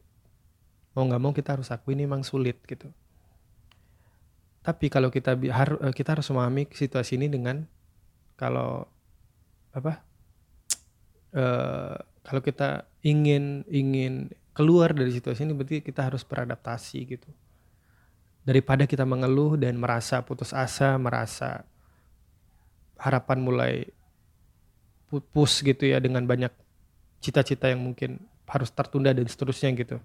Mau 0.95 1.07
nggak 1.07 1.21
mau 1.23 1.31
kita 1.31 1.55
harus 1.55 1.71
akui 1.71 1.95
ini 1.95 2.03
emang 2.03 2.27
sulit 2.27 2.59
gitu 2.67 2.91
tapi 4.69 4.85
kalau 4.93 5.09
kita 5.09 5.33
harus 5.49 5.81
kita 5.97 6.13
harus 6.13 6.29
memahami 6.29 6.69
situasi 6.69 7.17
ini 7.17 7.25
dengan 7.25 7.65
kalau 8.37 8.85
apa 9.73 10.05
uh, 11.33 11.97
kalau 12.27 12.45
kita 12.45 12.85
ingin 13.01 13.65
ingin 13.65 14.29
keluar 14.53 14.93
dari 14.93 15.09
situasi 15.09 15.49
ini 15.49 15.57
berarti 15.57 15.81
kita 15.81 16.05
harus 16.05 16.21
beradaptasi 16.21 16.99
gitu. 17.09 17.29
Daripada 18.45 18.85
kita 18.85 19.01
mengeluh 19.09 19.57
dan 19.57 19.81
merasa 19.81 20.21
putus 20.21 20.53
asa 20.53 20.93
merasa 21.01 21.65
harapan 23.01 23.41
mulai 23.41 23.73
pupus 25.09 25.65
gitu 25.65 25.89
ya 25.89 25.97
dengan 25.97 26.29
banyak 26.29 26.53
cita-cita 27.25 27.73
yang 27.73 27.81
mungkin 27.81 28.21
harus 28.45 28.69
tertunda 28.69 29.09
dan 29.09 29.25
seterusnya 29.25 29.73
gitu 29.73 29.97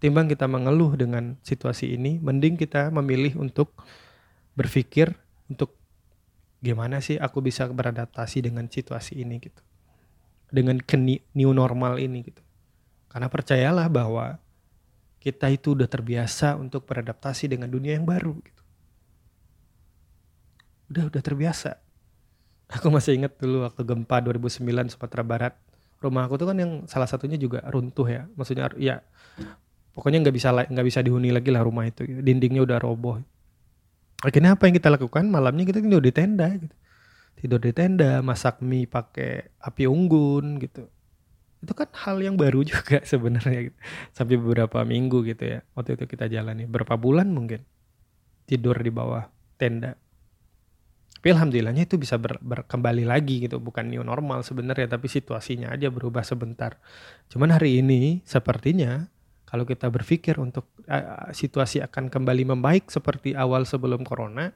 ketimbang 0.00 0.32
kita 0.32 0.48
mengeluh 0.48 0.96
dengan 0.96 1.36
situasi 1.44 1.92
ini 1.92 2.16
mending 2.24 2.56
kita 2.56 2.88
memilih 2.88 3.36
untuk 3.36 3.76
berpikir 4.56 5.12
untuk 5.44 5.76
gimana 6.64 7.04
sih 7.04 7.20
aku 7.20 7.44
bisa 7.44 7.68
beradaptasi 7.68 8.48
dengan 8.48 8.64
situasi 8.64 9.20
ini 9.20 9.36
gitu. 9.44 9.60
Dengan 10.48 10.80
new 11.36 11.52
normal 11.52 12.00
ini 12.00 12.24
gitu. 12.24 12.40
Karena 13.12 13.28
percayalah 13.28 13.92
bahwa 13.92 14.40
kita 15.20 15.52
itu 15.52 15.76
udah 15.76 15.84
terbiasa 15.84 16.56
untuk 16.56 16.88
beradaptasi 16.88 17.52
dengan 17.52 17.68
dunia 17.68 18.00
yang 18.00 18.08
baru 18.08 18.40
gitu. 18.40 18.62
Udah 20.96 21.12
udah 21.12 21.20
terbiasa. 21.20 21.76
Aku 22.72 22.88
masih 22.88 23.20
ingat 23.20 23.36
dulu 23.36 23.68
waktu 23.68 23.84
gempa 23.84 24.24
2009 24.24 24.96
Sumatera 24.96 25.20
Barat. 25.20 25.54
Rumah 26.00 26.24
aku 26.24 26.40
tuh 26.40 26.48
kan 26.48 26.56
yang 26.56 26.88
salah 26.88 27.04
satunya 27.04 27.36
juga 27.36 27.60
runtuh 27.68 28.08
ya. 28.08 28.24
Maksudnya 28.32 28.72
ya 28.80 29.04
pokoknya 29.94 30.22
nggak 30.22 30.34
bisa 30.34 30.48
nggak 30.54 30.86
bisa 30.86 31.00
dihuni 31.02 31.34
lagi 31.34 31.50
lah 31.50 31.66
rumah 31.66 31.86
itu 31.86 32.06
gitu. 32.06 32.20
dindingnya 32.22 32.62
udah 32.62 32.78
roboh. 32.78 33.18
Akhirnya 34.20 34.52
apa 34.52 34.68
yang 34.68 34.76
kita 34.76 34.92
lakukan? 34.92 35.24
Malamnya 35.32 35.64
kita 35.64 35.80
tidur 35.80 36.04
di 36.04 36.12
tenda 36.12 36.46
gitu. 36.52 36.76
Tidur 37.40 37.60
di 37.60 37.72
tenda 37.72 38.20
masak 38.20 38.60
mie 38.60 38.84
pakai 38.84 39.56
api 39.64 39.88
unggun 39.88 40.60
gitu. 40.60 40.84
Itu 41.60 41.72
kan 41.72 41.88
hal 41.92 42.20
yang 42.20 42.36
baru 42.36 42.60
juga 42.70 43.00
sebenarnya 43.02 43.72
gitu. 43.72 43.78
sampai 44.12 44.36
beberapa 44.36 44.84
minggu 44.84 45.24
gitu 45.24 45.44
ya 45.56 45.58
waktu 45.72 45.96
itu 45.96 46.04
kita 46.04 46.28
jalani. 46.28 46.68
Berapa 46.68 47.00
bulan 47.00 47.32
mungkin 47.32 47.64
tidur 48.44 48.76
di 48.76 48.92
bawah 48.92 49.24
tenda. 49.56 49.96
Tapi 51.20 51.36
alhamdulillahnya 51.36 51.84
itu 51.84 52.00
bisa 52.00 52.16
ber, 52.16 52.40
berkembali 52.40 53.04
lagi 53.04 53.44
gitu. 53.44 53.60
Bukan 53.60 53.92
new 53.92 54.00
normal 54.00 54.40
sebenarnya 54.40 54.96
tapi 54.96 55.08
situasinya 55.08 55.68
aja 55.72 55.92
berubah 55.92 56.24
sebentar. 56.24 56.80
Cuman 57.28 57.52
hari 57.56 57.84
ini 57.84 58.24
sepertinya 58.24 59.08
kalau 59.50 59.66
kita 59.66 59.90
berpikir 59.90 60.38
untuk 60.38 60.70
uh, 60.86 61.34
situasi 61.34 61.82
akan 61.82 62.06
kembali 62.06 62.54
membaik 62.54 62.86
seperti 62.86 63.34
awal 63.34 63.66
sebelum 63.66 64.06
corona, 64.06 64.54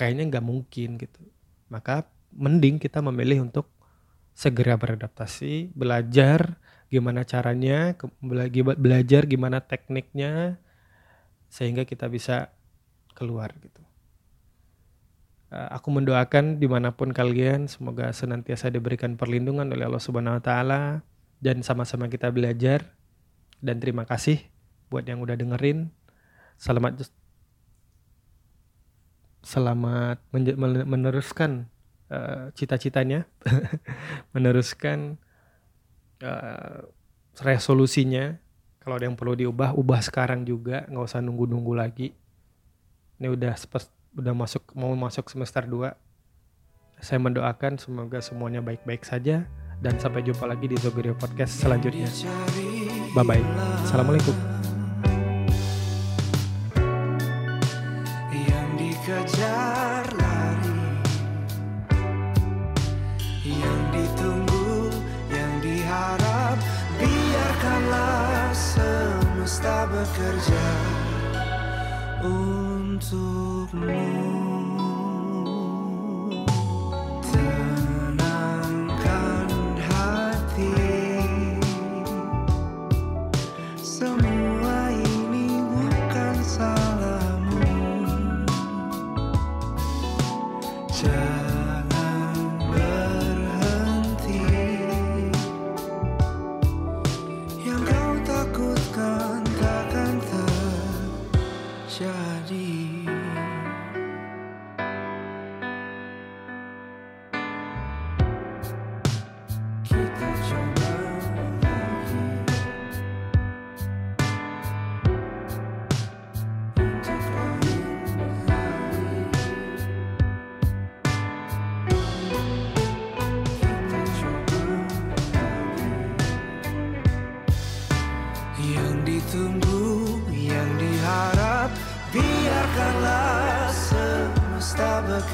kayaknya 0.00 0.32
nggak 0.32 0.46
mungkin 0.48 0.96
gitu. 0.96 1.20
Maka 1.68 2.08
mending 2.32 2.80
kita 2.80 3.04
memilih 3.04 3.44
untuk 3.44 3.68
segera 4.32 4.80
beradaptasi, 4.80 5.76
belajar 5.76 6.56
gimana 6.88 7.28
caranya, 7.28 7.92
belajar 8.80 9.28
gimana 9.28 9.60
tekniknya, 9.60 10.56
sehingga 11.52 11.84
kita 11.84 12.08
bisa 12.08 12.48
keluar 13.12 13.52
gitu. 13.60 13.84
Aku 15.52 15.92
mendoakan 15.92 16.60
di 16.60 16.64
mana 16.64 16.96
pun 16.96 17.12
kalian, 17.12 17.68
semoga 17.68 18.08
senantiasa 18.12 18.72
diberikan 18.72 19.20
perlindungan 19.20 19.68
oleh 19.68 19.84
Allah 19.84 20.00
Subhanahu 20.00 20.40
Wa 20.40 20.44
Taala 20.44 20.82
dan 21.44 21.60
sama-sama 21.60 22.08
kita 22.08 22.32
belajar 22.32 22.97
dan 23.58 23.82
terima 23.82 24.06
kasih 24.06 24.42
buat 24.88 25.04
yang 25.04 25.20
udah 25.22 25.36
dengerin. 25.36 25.90
Selamat 26.58 27.06
selamat 29.46 30.18
meneruskan 30.88 31.70
uh, 32.10 32.50
cita-citanya, 32.52 33.24
meneruskan 34.34 35.16
uh, 36.22 36.84
resolusinya. 37.38 38.36
Kalau 38.82 38.96
ada 38.96 39.04
yang 39.04 39.18
perlu 39.20 39.36
diubah, 39.36 39.76
ubah 39.76 40.00
sekarang 40.00 40.48
juga, 40.48 40.88
nggak 40.88 41.04
usah 41.04 41.20
nunggu-nunggu 41.20 41.74
lagi. 41.76 42.16
Ini 43.20 43.28
udah 43.28 43.54
udah 44.18 44.34
masuk 44.34 44.64
mau 44.74 44.90
masuk 44.96 45.28
semester 45.28 45.68
2. 45.68 45.92
Saya 46.98 47.22
mendoakan 47.22 47.78
semoga 47.78 48.18
semuanya 48.18 48.58
baik-baik 48.58 49.06
saja 49.06 49.46
dan 49.78 49.94
sampai 50.02 50.26
jumpa 50.26 50.50
lagi 50.50 50.66
di 50.66 50.76
Zogerio 50.82 51.14
Podcast 51.14 51.62
selanjutnya. 51.62 52.10
Bye 53.14 53.24
bye. 53.24 53.44
Assalamualaikum. 53.84 54.48
kejar 59.08 60.04
lari 60.20 60.76
Yang 63.48 63.80
ditunggu, 63.96 64.92
yang 65.32 65.52
diharap 65.64 66.56
Biarkanlah 67.00 68.52
semesta 68.52 69.88
bekerja 69.88 70.66
Untukmu 72.20 74.17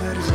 bekerja 0.01 0.34